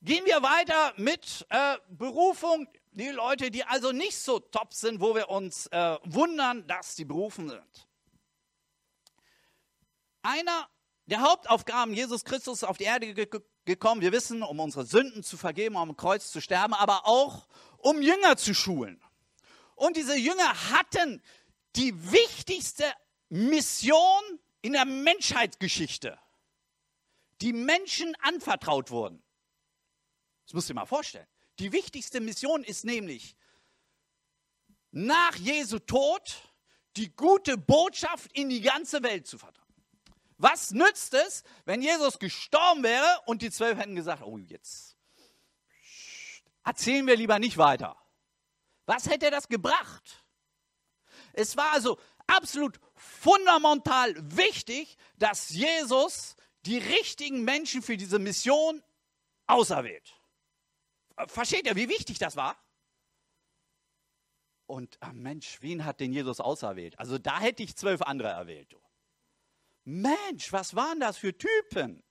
Gehen 0.00 0.24
wir 0.24 0.42
weiter 0.42 0.94
mit 0.96 1.46
äh, 1.50 1.76
Berufung. 1.88 2.66
Die 2.92 3.08
Leute, 3.08 3.50
die 3.50 3.64
also 3.64 3.92
nicht 3.92 4.18
so 4.18 4.40
top 4.40 4.74
sind, 4.74 5.00
wo 5.00 5.14
wir 5.14 5.28
uns 5.28 5.66
äh, 5.68 5.96
wundern, 6.04 6.66
dass 6.66 6.96
sie 6.96 7.04
berufen 7.04 7.48
sind. 7.48 7.88
Einer 10.22 10.68
der 11.06 11.20
Hauptaufgaben 11.20 11.94
Jesus 11.94 12.24
Christus 12.24 12.64
auf 12.64 12.78
die 12.78 12.84
Erde 12.84 13.14
gekommen, 13.64 14.00
wir 14.00 14.12
wissen, 14.12 14.42
um 14.42 14.60
unsere 14.60 14.84
Sünden 14.84 15.22
zu 15.22 15.36
vergeben, 15.36 15.76
um 15.76 15.90
am 15.90 15.96
Kreuz 15.96 16.30
zu 16.30 16.40
sterben, 16.40 16.74
aber 16.74 17.06
auch 17.06 17.46
um 17.78 18.02
Jünger 18.02 18.36
zu 18.36 18.54
schulen. 18.54 19.02
Und 19.74 19.96
diese 19.96 20.16
Jünger 20.16 20.70
hatten 20.70 21.22
die 21.76 22.12
wichtigste 22.12 22.84
Mission 23.28 24.22
in 24.60 24.72
der 24.72 24.84
Menschheitsgeschichte, 24.84 26.18
die 27.40 27.52
Menschen 27.52 28.14
anvertraut 28.20 28.90
wurden. 28.90 29.22
Das 30.44 30.54
musst 30.54 30.68
du 30.68 30.74
dir 30.74 30.80
mal 30.80 30.86
vorstellen. 30.86 31.26
Die 31.58 31.72
wichtigste 31.72 32.20
Mission 32.20 32.62
ist 32.64 32.84
nämlich, 32.84 33.36
nach 34.90 35.34
Jesu 35.36 35.78
Tod 35.78 36.52
die 36.96 37.14
gute 37.16 37.56
Botschaft 37.56 38.30
in 38.34 38.50
die 38.50 38.60
ganze 38.60 39.02
Welt 39.02 39.26
zu 39.26 39.38
vertrauen. 39.38 39.61
Was 40.42 40.72
nützt 40.72 41.14
es, 41.14 41.44
wenn 41.66 41.82
Jesus 41.82 42.18
gestorben 42.18 42.82
wäre 42.82 43.20
und 43.26 43.42
die 43.42 43.52
zwölf 43.52 43.78
hätten 43.78 43.94
gesagt, 43.94 44.22
oh 44.22 44.38
jetzt 44.38 44.96
erzählen 46.64 47.06
wir 47.06 47.14
lieber 47.14 47.38
nicht 47.38 47.58
weiter. 47.58 47.96
Was 48.84 49.08
hätte 49.08 49.30
das 49.30 49.46
gebracht? 49.46 50.24
Es 51.32 51.56
war 51.56 51.70
also 51.70 51.96
absolut 52.26 52.80
fundamental 52.96 54.14
wichtig, 54.36 54.96
dass 55.16 55.50
Jesus 55.50 56.34
die 56.66 56.78
richtigen 56.78 57.44
Menschen 57.44 57.80
für 57.80 57.96
diese 57.96 58.18
Mission 58.18 58.82
auserwählt. 59.46 60.12
Versteht 61.28 61.66
ihr, 61.66 61.76
wie 61.76 61.88
wichtig 61.88 62.18
das 62.18 62.34
war? 62.34 62.56
Und 64.66 64.96
ach 64.98 65.12
Mensch, 65.12 65.58
wen 65.60 65.84
hat 65.84 66.00
denn 66.00 66.12
Jesus 66.12 66.40
auserwählt? 66.40 66.98
Also 66.98 67.16
da 67.18 67.38
hätte 67.38 67.62
ich 67.62 67.76
zwölf 67.76 68.02
andere 68.02 68.30
erwählt. 68.30 68.74
Mensch, 69.84 70.52
was 70.52 70.74
waren 70.76 71.00
das 71.00 71.18
für 71.18 71.36
Typen? 71.36 72.02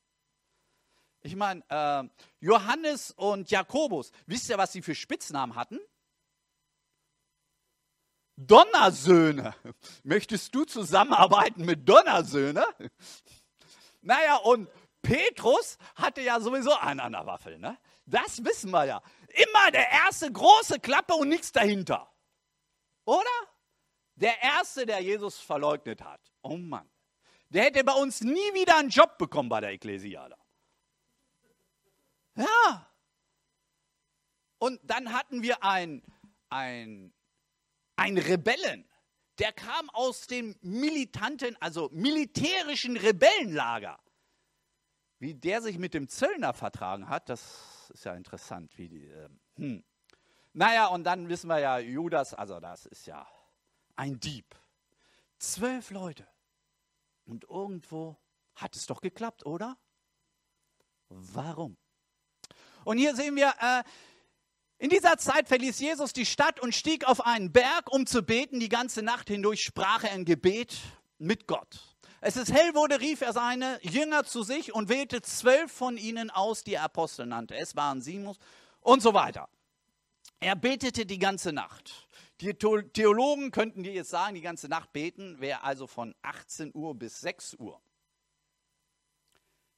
Ich 1.21 1.35
meine, 1.35 1.63
äh, 1.69 2.03
Johannes 2.39 3.11
und 3.11 3.51
Jakobus, 3.51 4.11
wisst 4.25 4.49
ihr, 4.49 4.57
was 4.57 4.73
sie 4.73 4.81
für 4.81 4.95
Spitznamen 4.95 5.55
hatten? 5.55 5.79
Donnersöhne. 8.35 9.55
Möchtest 10.03 10.53
du 10.55 10.65
zusammenarbeiten 10.65 11.65
mit 11.65 11.87
Donnersöhne? 11.87 12.65
Naja, 14.03 14.37
und 14.37 14.67
Petrus 15.03 15.77
hatte 15.93 16.21
ja 16.21 16.39
sowieso 16.39 16.73
einen 16.73 16.99
an 16.99 17.11
der 17.11 17.27
Waffel. 17.27 17.59
Ne? 17.59 17.77
Das 18.07 18.43
wissen 18.43 18.71
wir 18.71 18.85
ja. 18.85 19.03
Immer 19.27 19.69
der 19.69 19.91
erste 19.91 20.31
große 20.31 20.79
Klappe 20.79 21.13
und 21.13 21.29
nichts 21.29 21.51
dahinter. 21.51 22.11
Oder? 23.05 23.29
Der 24.15 24.41
erste, 24.41 24.87
der 24.87 25.01
Jesus 25.01 25.37
verleugnet 25.37 26.01
hat. 26.01 26.19
Oh 26.41 26.57
Mann 26.57 26.89
der 27.51 27.65
hätte 27.65 27.83
bei 27.83 27.93
uns 27.93 28.21
nie 28.21 28.53
wieder 28.53 28.77
einen 28.77 28.89
Job 28.89 29.17
bekommen 29.17 29.49
bei 29.49 29.61
der 29.61 29.71
Ekklesia. 29.71 30.29
Ja. 32.35 32.87
Und 34.57 34.79
dann 34.83 35.13
hatten 35.13 35.41
wir 35.41 35.63
einen 35.63 36.03
ein 38.01 38.17
Rebellen, 38.17 38.85
der 39.39 39.53
kam 39.53 39.89
aus 39.91 40.27
dem 40.27 40.55
militanten, 40.61 41.55
also 41.59 41.89
militärischen 41.93 42.97
Rebellenlager. 42.97 43.99
Wie 45.19 45.35
der 45.35 45.61
sich 45.61 45.77
mit 45.77 45.93
dem 45.93 46.07
Zöllner 46.07 46.53
vertragen 46.53 47.07
hat, 47.07 47.29
das 47.29 47.91
ist 47.93 48.05
ja 48.05 48.15
interessant. 48.15 48.75
Wie 48.77 48.89
die, 48.89 49.07
äh, 49.07 49.29
hm. 49.57 49.83
Naja, 50.53 50.87
und 50.87 51.03
dann 51.03 51.29
wissen 51.29 51.47
wir 51.47 51.59
ja, 51.59 51.77
Judas, 51.77 52.33
also 52.33 52.59
das 52.59 52.87
ist 52.87 53.05
ja 53.05 53.25
ein 53.95 54.19
Dieb. 54.19 54.55
Zwölf 55.37 55.91
Leute. 55.91 56.27
Und 57.31 57.45
irgendwo 57.45 58.17
hat 58.55 58.75
es 58.75 58.87
doch 58.87 58.99
geklappt, 58.99 59.45
oder? 59.45 59.77
Warum? 61.07 61.77
Und 62.83 62.97
hier 62.97 63.15
sehen 63.15 63.37
wir, 63.37 63.53
äh, 63.61 63.83
in 64.79 64.89
dieser 64.89 65.17
Zeit 65.17 65.47
verließ 65.47 65.79
Jesus 65.79 66.11
die 66.11 66.25
Stadt 66.25 66.59
und 66.59 66.75
stieg 66.75 67.05
auf 67.05 67.25
einen 67.25 67.53
Berg, 67.53 67.89
um 67.89 68.05
zu 68.05 68.21
beten. 68.21 68.59
Die 68.59 68.67
ganze 68.67 69.01
Nacht 69.01 69.29
hindurch 69.29 69.61
sprach 69.63 70.03
er 70.03 70.11
ein 70.11 70.25
Gebet 70.25 70.77
mit 71.19 71.47
Gott. 71.47 71.95
Es 72.19 72.35
ist 72.35 72.51
hell 72.51 72.75
wurde, 72.75 72.99
rief 72.99 73.21
er 73.21 73.31
seine 73.31 73.79
Jünger 73.81 74.25
zu 74.25 74.43
sich 74.43 74.73
und 74.73 74.89
wählte 74.89 75.21
zwölf 75.21 75.71
von 75.71 75.95
ihnen 75.95 76.31
aus, 76.31 76.65
die 76.65 76.73
er 76.73 76.83
Apostel 76.83 77.27
nannte. 77.27 77.55
Es 77.55 77.77
waren 77.77 78.01
Simus 78.01 78.39
und 78.81 79.01
so 79.01 79.13
weiter. 79.13 79.47
Er 80.41 80.57
betete 80.57 81.05
die 81.05 81.19
ganze 81.19 81.53
Nacht. 81.53 82.09
Die 82.41 82.55
Theologen 82.55 83.51
könnten 83.51 83.83
dir 83.83 83.93
jetzt 83.93 84.09
sagen, 84.09 84.33
die 84.33 84.41
ganze 84.41 84.67
Nacht 84.67 84.91
beten 84.93 85.39
wäre 85.39 85.61
also 85.61 85.85
von 85.85 86.15
18 86.23 86.71
Uhr 86.73 86.95
bis 86.95 87.21
6 87.21 87.53
Uhr. 87.55 87.79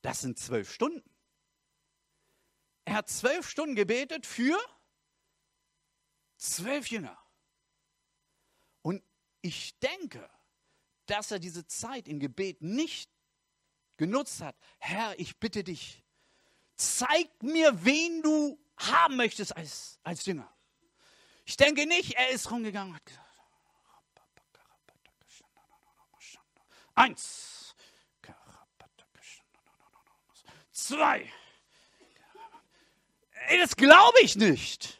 Das 0.01 0.21
sind 0.21 0.39
zwölf 0.39 0.71
Stunden. 0.73 1.03
Er 2.85 2.95
hat 2.95 3.09
zwölf 3.09 3.49
Stunden 3.49 3.75
gebetet 3.75 4.25
für 4.25 4.57
zwölf 6.37 6.87
Jünger. 6.87 7.17
Und 8.81 9.03
ich 9.41 9.77
denke, 9.79 10.29
dass 11.05 11.31
er 11.31 11.39
diese 11.39 11.67
Zeit 11.67 12.07
im 12.07 12.19
Gebet 12.19 12.61
nicht 12.61 13.11
genutzt 13.97 14.41
hat. 14.41 14.55
Herr, 14.79 15.19
ich 15.19 15.37
bitte 15.37 15.65
dich, 15.65 16.01
zeig 16.75 17.43
mir, 17.43 17.83
wen 17.83 18.21
du 18.21 18.57
haben 18.77 19.17
möchtest 19.17 19.55
als, 19.55 19.99
als 20.03 20.25
Jünger. 20.25 20.52
Ich 21.45 21.57
denke 21.57 21.85
nicht, 21.85 22.13
er 22.13 22.29
ist 22.29 22.49
rumgegangen 22.51 22.89
und 22.91 22.95
hat 22.95 23.05
gesagt, 23.05 23.21
eins, 26.95 27.75
zwei, 30.71 31.31
Ey, 33.47 33.59
das 33.59 33.75
glaube 33.75 34.19
ich 34.21 34.35
nicht. 34.35 34.99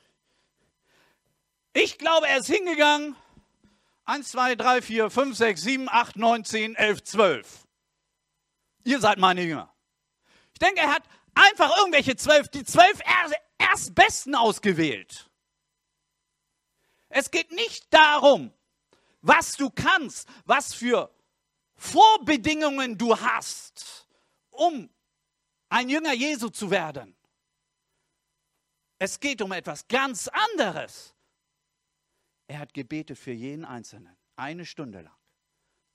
Ich 1.73 1.97
glaube, 1.97 2.27
er 2.27 2.37
ist 2.37 2.47
hingegangen. 2.47 3.15
Eins, 4.05 4.29
zwei, 4.29 4.55
drei, 4.55 4.81
vier, 4.81 5.09
fünf, 5.09 5.37
sechs, 5.37 5.61
sieben, 5.61 5.87
acht, 5.89 6.17
neun, 6.17 6.43
zehn, 6.43 6.75
elf, 6.75 7.03
zwölf. 7.03 7.65
Ihr 8.83 8.99
seid 8.99 9.17
meine 9.17 9.43
Jünger. 9.43 9.73
Ich 10.51 10.59
denke, 10.59 10.81
er 10.81 10.93
hat 10.93 11.03
einfach 11.33 11.75
irgendwelche 11.77 12.15
zwölf, 12.17 12.49
die 12.49 12.65
zwölf 12.65 12.99
Erstbesten 13.57 14.35
ausgewählt. 14.35 15.29
Es 17.15 17.29
geht 17.29 17.51
nicht 17.51 17.93
darum, 17.93 18.51
was 19.21 19.51
du 19.53 19.69
kannst, 19.69 20.27
was 20.45 20.73
für 20.73 21.13
Vorbedingungen 21.75 22.97
du 22.97 23.15
hast, 23.19 24.07
um 24.49 24.89
ein 25.69 25.89
Jünger 25.89 26.13
Jesu 26.13 26.49
zu 26.49 26.71
werden. 26.71 27.15
Es 28.97 29.19
geht 29.19 29.43
um 29.43 29.51
etwas 29.51 29.87
ganz 29.87 30.27
anderes. 30.27 31.13
Er 32.47 32.59
hat 32.59 32.73
gebetet 32.73 33.19
für 33.19 33.31
jeden 33.31 33.65
Einzelnen, 33.65 34.17
eine 34.35 34.65
Stunde 34.65 35.01
lang. 35.01 35.15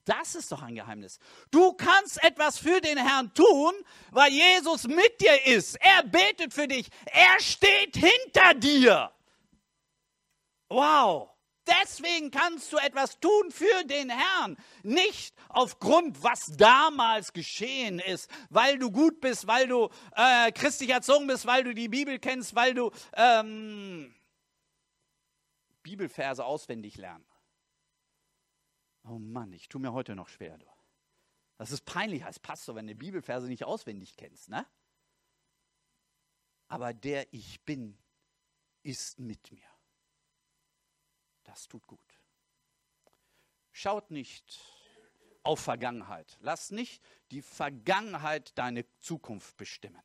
Das 0.05 0.37
ist 0.37 0.53
doch 0.53 0.63
ein 0.63 0.77
Geheimnis. 0.77 1.19
Du 1.51 1.73
kannst 1.73 2.23
etwas 2.23 2.59
für 2.59 2.81
den 2.81 2.97
Herrn 2.97 3.35
tun, 3.35 3.75
weil 4.13 4.33
Jesus 4.33 4.85
mit 4.85 5.21
dir 5.21 5.47
ist. 5.47 5.75
Er 5.81 6.05
betet 6.05 6.55
für 6.55 6.69
dich. 6.69 6.89
Er 7.07 7.41
steht 7.41 7.97
hinter 7.97 8.55
dir. 8.55 9.13
Wow. 10.69 11.31
Deswegen 11.67 12.31
kannst 12.31 12.73
du 12.73 12.79
etwas 12.79 13.21
tun 13.21 13.51
für 13.51 13.85
den 13.85 14.09
Herrn. 14.09 14.57
Nicht 14.83 15.35
aufgrund, 15.49 16.23
was 16.23 16.47
damals 16.57 17.33
geschehen 17.33 17.99
ist, 17.99 18.31
weil 18.49 18.79
du 18.79 18.91
gut 18.91 19.21
bist, 19.21 19.47
weil 19.47 19.69
du 19.69 19.91
äh, 20.17 20.51
christlich 20.53 20.91
erzogen 20.91 21.27
bist, 21.27 21.47
weil 21.47 21.65
du 21.65 21.75
die 21.75 21.89
Bibel 21.89 22.19
kennst, 22.19 22.55
weil 22.55 22.73
du 22.73 22.91
ähm, 23.15 24.15
Bibelverse 25.83 26.45
auswendig 26.45 26.97
lernst. 26.97 27.29
Oh 29.05 29.19
Mann, 29.19 29.53
ich 29.53 29.69
tue 29.69 29.81
mir 29.81 29.93
heute 29.93 30.15
noch 30.15 30.29
schwer. 30.29 30.57
Du. 30.59 30.67
Das 31.59 31.71
ist 31.71 31.85
peinlich 31.85 32.25
als 32.25 32.39
Pastor, 32.39 32.77
wenn 32.77 32.87
du 32.87 32.95
Bibelverse 32.95 33.47
nicht 33.47 33.65
auswendig 33.65 34.17
kennst. 34.17 34.49
Ne? 34.49 34.67
Aber 36.69 36.95
der 36.95 37.33
ich 37.33 37.63
bin, 37.65 37.99
ist 38.83 39.19
mit 39.19 39.51
mir. 39.51 39.78
Das 41.49 41.67
tut 41.67 41.87
gut. 41.87 42.21
Schaut 43.73 44.11
nicht 44.11 44.61
auf 45.43 45.61
Vergangenheit. 45.61 46.37
Lass 46.41 46.71
nicht 46.71 47.03
die 47.31 47.41
Vergangenheit 47.41 48.57
deine 48.59 48.85
Zukunft 48.99 49.57
bestimmen. 49.57 50.03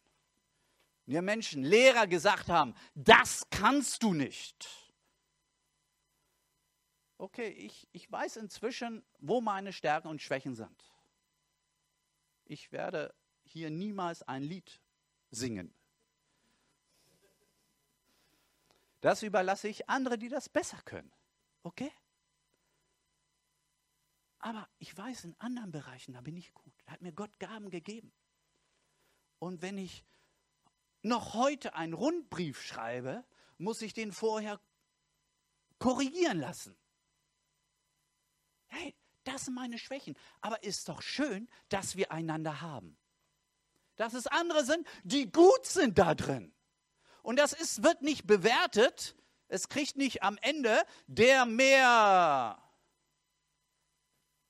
Mir 1.06 1.21
Menschen, 1.21 1.63
Lehrer 1.63 2.08
gesagt 2.08 2.47
haben, 2.47 2.73
das 2.95 3.45
kannst 3.49 4.03
du 4.03 4.13
nicht. 4.13 4.69
Okay, 7.17 7.49
ich, 7.49 7.89
ich 7.91 8.10
weiß 8.10 8.38
inzwischen, 8.38 9.03
wo 9.19 9.41
meine 9.41 9.73
Stärken 9.73 10.08
und 10.08 10.21
Schwächen 10.21 10.56
sind. 10.56 10.93
Ich 12.45 12.71
werde 12.71 13.13
hier 13.43 13.69
niemals 13.69 14.23
ein 14.23 14.43
Lied 14.43 14.79
singen. 15.29 15.75
Das 19.01 19.23
überlasse 19.23 19.67
ich 19.67 19.89
andere, 19.89 20.17
die 20.17 20.29
das 20.29 20.47
besser 20.47 20.82
können. 20.86 21.12
Okay? 21.63 21.91
Aber 24.39 24.67
ich 24.78 24.95
weiß, 24.95 25.23
in 25.23 25.36
anderen 25.39 25.71
Bereichen, 25.71 26.13
da 26.13 26.21
bin 26.21 26.36
ich 26.36 26.54
gut. 26.54 26.73
Da 26.86 26.91
hat 26.91 27.02
mir 27.02 27.13
Gott 27.13 27.39
Gaben 27.39 27.69
gegeben. 27.69 28.12
Und 29.39 29.62
wenn 29.62 29.78
ich 29.78 30.04
noch 31.02 31.34
heute 31.34 31.76
einen 31.76 31.93
Rundbrief 31.93 32.62
schreibe, 32.62 33.23
muss 33.58 33.82
ich 33.82 33.93
den 33.93 34.12
vorher 34.12 34.60
korrigieren 35.80 36.39
lassen. 36.39 36.78
Hey, 38.67 38.95
das 39.23 39.45
sind 39.45 39.54
meine 39.54 39.78
Schwächen. 39.78 40.17
Aber 40.41 40.63
ist 40.63 40.89
doch 40.89 41.02
schön, 41.02 41.47
dass 41.69 41.95
wir 41.95 42.12
einander 42.12 42.62
haben. 42.62 42.97
Dass 43.95 44.13
es 44.13 44.28
andere 44.28 44.65
sind, 44.65 44.86
die 45.04 45.32
gut 45.32 45.65
sind 45.65 45.97
da 45.97 46.15
drin. 46.15 46.54
Und 47.21 47.38
das 47.38 47.54
ist, 47.54 47.84
wird 47.84 48.02
nicht 48.02 48.28
bewertet, 48.28 49.15
es 49.54 49.70
kriegt 49.70 49.98
nicht 49.98 50.24
am 50.24 50.38
Ende 50.42 50.84
der 51.06 51.46
mehr 51.46 52.58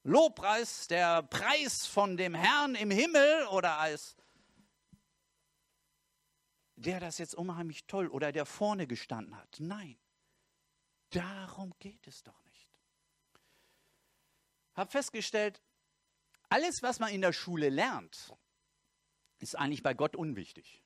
Lobpreis, 0.04 0.88
der 0.88 1.24
Preis 1.24 1.86
von 1.86 2.16
dem 2.16 2.34
Herrn 2.34 2.76
im 2.76 2.89
Himmel 2.89 3.48
oder 3.48 3.80
als 3.80 4.16
der 6.76 7.02
das 7.02 7.18
jetzt 7.18 7.36
unheimlich 7.36 7.86
toll 7.86 8.08
oder 8.08 8.32
der 8.32 8.46
vorne 8.46 8.88
gestanden 8.88 9.38
hat. 9.38 9.58
Nein, 9.60 9.98
darum 11.10 11.74
geht 11.80 12.08
es 12.08 12.24
doch 12.24 12.42
nicht. 12.46 12.70
Hab 14.74 14.92
festgestellt, 14.92 15.62
alles, 16.48 16.82
was 16.82 17.00
man 17.00 17.12
in 17.12 17.22
der 17.22 17.34
Schule 17.34 17.70
lernt, 17.70 18.34
ist 19.39 19.58
eigentlich 19.58 19.84
bei 19.84 19.94
Gott 19.94 20.16
unwichtig 20.16 20.84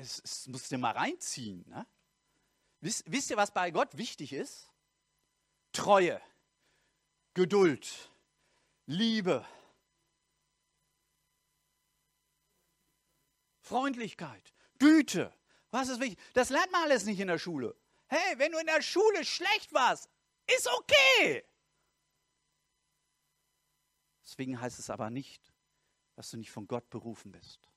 es, 0.00 0.20
es 0.24 0.48
musst 0.48 0.72
du 0.72 0.78
mal 0.78 0.92
reinziehen. 0.92 1.64
Ne? 1.68 1.86
Wisst, 2.80 3.10
wisst 3.10 3.30
ihr, 3.30 3.36
was 3.36 3.52
bei 3.52 3.70
Gott 3.70 3.96
wichtig 3.96 4.32
ist? 4.32 4.70
Treue, 5.72 6.20
Geduld, 7.34 8.10
Liebe, 8.86 9.46
Freundlichkeit, 13.60 14.52
Güte. 14.78 15.32
Was 15.70 15.88
ist 15.88 16.00
wichtig? 16.00 16.18
Das 16.32 16.50
lernt 16.50 16.72
man 16.72 16.82
alles 16.82 17.04
nicht 17.04 17.20
in 17.20 17.28
der 17.28 17.38
Schule. 17.38 17.76
Hey, 18.08 18.38
wenn 18.38 18.50
du 18.50 18.58
in 18.58 18.66
der 18.66 18.82
Schule 18.82 19.24
schlecht 19.24 19.72
warst, 19.72 20.08
ist 20.48 20.66
okay. 20.66 21.44
Deswegen 24.24 24.60
heißt 24.60 24.80
es 24.80 24.90
aber 24.90 25.10
nicht, 25.10 25.52
dass 26.16 26.30
du 26.30 26.36
nicht 26.36 26.50
von 26.50 26.66
Gott 26.66 26.90
berufen 26.90 27.30
bist 27.30 27.69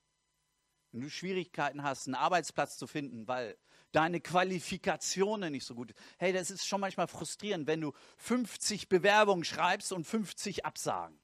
wenn 0.94 1.00
du 1.00 1.10
Schwierigkeiten 1.10 1.82
hast, 1.82 2.06
einen 2.06 2.14
Arbeitsplatz 2.14 2.78
zu 2.78 2.86
finden, 2.86 3.26
weil 3.26 3.58
deine 3.90 4.20
Qualifikationen 4.20 5.50
nicht 5.50 5.64
so 5.64 5.74
gut 5.74 5.88
sind. 5.88 5.98
Hey, 6.18 6.32
das 6.32 6.52
ist 6.52 6.64
schon 6.66 6.80
manchmal 6.80 7.08
frustrierend, 7.08 7.66
wenn 7.66 7.80
du 7.80 7.92
50 8.18 8.88
Bewerbungen 8.88 9.44
schreibst 9.44 9.92
und 9.92 10.04
50 10.04 10.64
Absagen. 10.64 11.18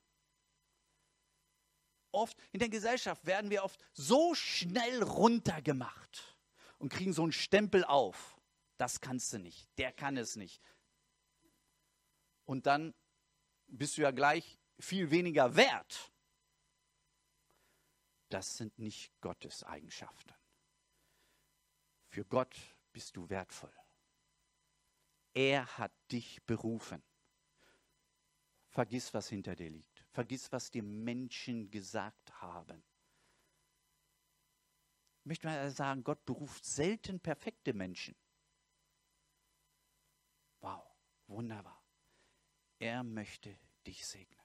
Oft 2.11 2.37
in 2.51 2.59
der 2.59 2.69
Gesellschaft 2.69 3.25
werden 3.27 3.49
wir 3.51 3.63
oft 3.63 3.81
so 3.93 4.35
schnell 4.35 5.05
runtergemacht 5.05 6.37
und 6.79 6.93
kriegen 6.93 7.13
so 7.13 7.23
einen 7.23 7.31
Stempel 7.31 7.85
auf. 7.85 8.41
Das 8.77 9.01
kannst 9.01 9.33
du 9.33 9.39
nicht, 9.39 9.69
der 9.79 9.93
kann 9.93 10.17
es 10.17 10.35
nicht. 10.35 10.61
Und 12.45 12.67
dann 12.67 12.93
bist 13.69 13.97
du 13.99 14.03
ja 14.03 14.11
gleich 14.11 14.59
viel 14.81 15.13
weniger 15.13 15.55
wert. 15.55 16.11
Das 18.31 18.57
sind 18.57 18.79
nicht 18.79 19.21
Gottes 19.21 19.65
Eigenschaften. 19.65 20.33
Für 22.09 22.25
Gott 22.25 22.57
bist 22.93 23.17
du 23.17 23.29
wertvoll. 23.29 23.75
Er 25.35 25.79
hat 25.79 25.93
dich 26.13 26.43
berufen. 26.45 27.03
Vergiss, 28.69 29.13
was 29.15 29.29
hinter 29.29 29.57
dir 29.57 29.71
liegt. 29.71 30.07
Vergiss, 30.13 30.51
was 30.53 30.71
dir 30.71 30.83
Menschen 30.83 31.71
gesagt 31.73 32.41
haben. 32.41 32.85
Ich 35.21 35.27
möchte 35.27 35.49
mal 35.49 35.71
sagen, 35.71 36.05
Gott 36.05 36.25
beruft 36.25 36.65
selten 36.65 37.19
perfekte 37.19 37.75
Menschen. 37.75 38.15
Wow, 40.61 40.85
wunderbar. 41.27 41.83
Er 42.79 43.03
möchte 43.03 43.59
dich 43.87 44.07
segnen. 44.07 44.41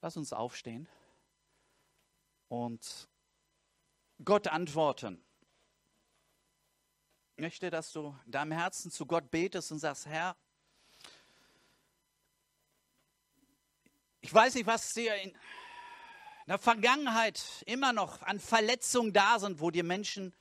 Lass 0.00 0.16
uns 0.16 0.32
aufstehen 0.32 0.88
und 2.48 3.08
Gott 4.24 4.48
antworten. 4.48 5.22
Ich 7.36 7.42
möchte, 7.42 7.70
dass 7.70 7.92
du 7.92 8.16
in 8.26 8.32
deinem 8.32 8.52
Herzen 8.52 8.90
zu 8.90 9.06
Gott 9.06 9.30
betest 9.30 9.70
und 9.70 9.78
sagst, 9.78 10.06
Herr, 10.06 10.36
ich 14.20 14.34
weiß 14.34 14.54
nicht, 14.54 14.66
was 14.66 14.92
dir 14.92 15.14
in 15.14 15.36
der 16.48 16.58
Vergangenheit 16.58 17.62
immer 17.66 17.92
noch 17.92 18.22
an 18.22 18.40
Verletzungen 18.40 19.12
da 19.12 19.38
sind, 19.38 19.60
wo 19.60 19.70
dir 19.70 19.84
Menschen 19.84 20.34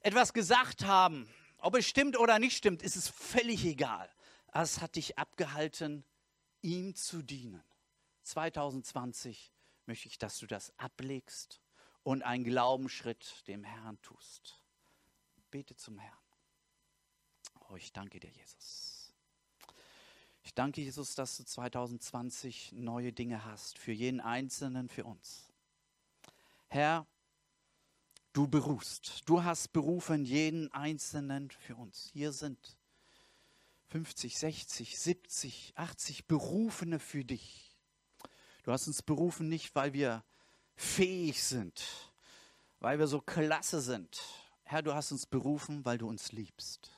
etwas 0.00 0.32
gesagt 0.32 0.84
haben. 0.84 1.32
Ob 1.58 1.76
es 1.76 1.86
stimmt 1.86 2.18
oder 2.18 2.38
nicht 2.38 2.56
stimmt, 2.56 2.82
ist 2.82 2.96
es 2.96 3.08
völlig 3.08 3.64
egal. 3.64 4.10
Es 4.52 4.82
hat 4.82 4.96
dich 4.96 5.16
abgehalten, 5.16 6.04
ihm 6.60 6.94
zu 6.94 7.22
dienen. 7.22 7.62
2020 8.24 9.53
möchte 9.86 10.08
ich, 10.08 10.18
dass 10.18 10.38
du 10.38 10.46
das 10.46 10.72
ablegst 10.78 11.60
und 12.02 12.22
einen 12.22 12.44
Glaubensschritt 12.44 13.46
dem 13.48 13.64
Herrn 13.64 14.00
tust. 14.02 14.60
Bete 15.50 15.76
zum 15.76 15.98
Herrn. 15.98 16.18
Oh, 17.68 17.76
ich 17.76 17.92
danke 17.92 18.20
dir, 18.20 18.30
Jesus. 18.30 19.14
Ich 20.42 20.52
danke, 20.52 20.82
Jesus, 20.82 21.14
dass 21.14 21.38
du 21.38 21.44
2020 21.44 22.72
neue 22.72 23.12
Dinge 23.12 23.44
hast, 23.44 23.78
für 23.78 23.92
jeden 23.92 24.20
Einzelnen, 24.20 24.88
für 24.88 25.04
uns. 25.04 25.48
Herr, 26.68 27.06
du 28.34 28.46
berufst, 28.46 29.22
du 29.26 29.42
hast 29.42 29.72
berufen 29.72 30.24
jeden 30.24 30.70
Einzelnen 30.72 31.50
für 31.50 31.76
uns. 31.76 32.10
Hier 32.12 32.32
sind 32.32 32.76
50, 33.88 34.36
60, 34.36 34.98
70, 34.98 35.72
80 35.76 36.26
Berufene 36.26 36.98
für 36.98 37.24
dich. 37.24 37.73
Du 38.64 38.72
hast 38.72 38.86
uns 38.86 39.02
berufen 39.02 39.48
nicht, 39.48 39.74
weil 39.74 39.92
wir 39.92 40.24
fähig 40.74 41.42
sind, 41.42 41.84
weil 42.80 42.98
wir 42.98 43.06
so 43.06 43.20
klasse 43.20 43.80
sind, 43.80 44.20
Herr, 44.64 44.82
du 44.82 44.94
hast 44.94 45.12
uns 45.12 45.26
berufen, 45.26 45.84
weil 45.84 45.98
du 45.98 46.08
uns 46.08 46.32
liebst. 46.32 46.90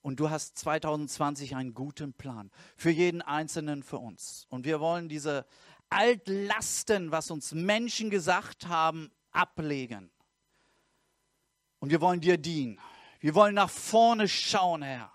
Und 0.00 0.18
du 0.18 0.30
hast 0.30 0.58
2020 0.58 1.54
einen 1.54 1.74
guten 1.74 2.12
Plan 2.14 2.50
für 2.76 2.90
jeden 2.90 3.22
Einzelnen 3.22 3.82
für 3.82 3.98
uns. 3.98 4.46
Und 4.48 4.64
wir 4.64 4.80
wollen 4.80 5.08
diese 5.08 5.46
Altlasten, 5.90 7.12
was 7.12 7.30
uns 7.30 7.52
Menschen 7.52 8.10
gesagt 8.10 8.66
haben, 8.66 9.12
ablegen. 9.30 10.10
Und 11.78 11.90
wir 11.90 12.00
wollen 12.00 12.20
dir 12.20 12.38
dienen. 12.38 12.80
Wir 13.20 13.34
wollen 13.34 13.54
nach 13.54 13.70
vorne 13.70 14.26
schauen, 14.26 14.82
Herr. 14.82 15.12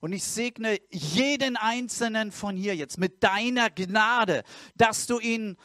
Und 0.00 0.12
ich 0.12 0.24
segne 0.24 0.78
jeden 0.90 1.56
Einzelnen 1.56 2.32
von 2.32 2.56
hier 2.56 2.74
jetzt 2.74 2.98
mit 2.98 3.22
deiner 3.22 3.70
Gnade, 3.70 4.44
dass 4.74 5.06
du 5.06 5.18
ihn 5.20 5.56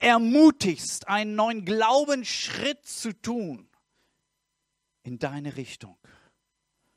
ermutigst, 0.00 1.08
einen 1.08 1.36
neuen 1.36 1.64
Glaubensschritt 1.64 2.84
zu 2.84 3.12
tun 3.12 3.68
in 5.04 5.18
deine 5.18 5.56
Richtung, 5.56 5.96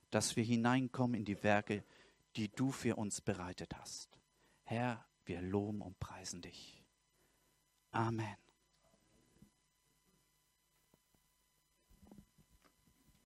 dass 0.09 0.35
wir 0.35 0.43
hineinkommen 0.43 1.15
in 1.15 1.25
die 1.25 1.43
Werke, 1.43 1.83
die 2.35 2.49
du 2.49 2.71
für 2.71 2.95
uns 2.95 3.21
bereitet 3.21 3.75
hast. 3.77 4.17
Herr, 4.63 5.05
wir 5.25 5.41
loben 5.41 5.81
und 5.81 5.99
preisen 5.99 6.41
dich. 6.41 6.83
Amen. 7.91 8.46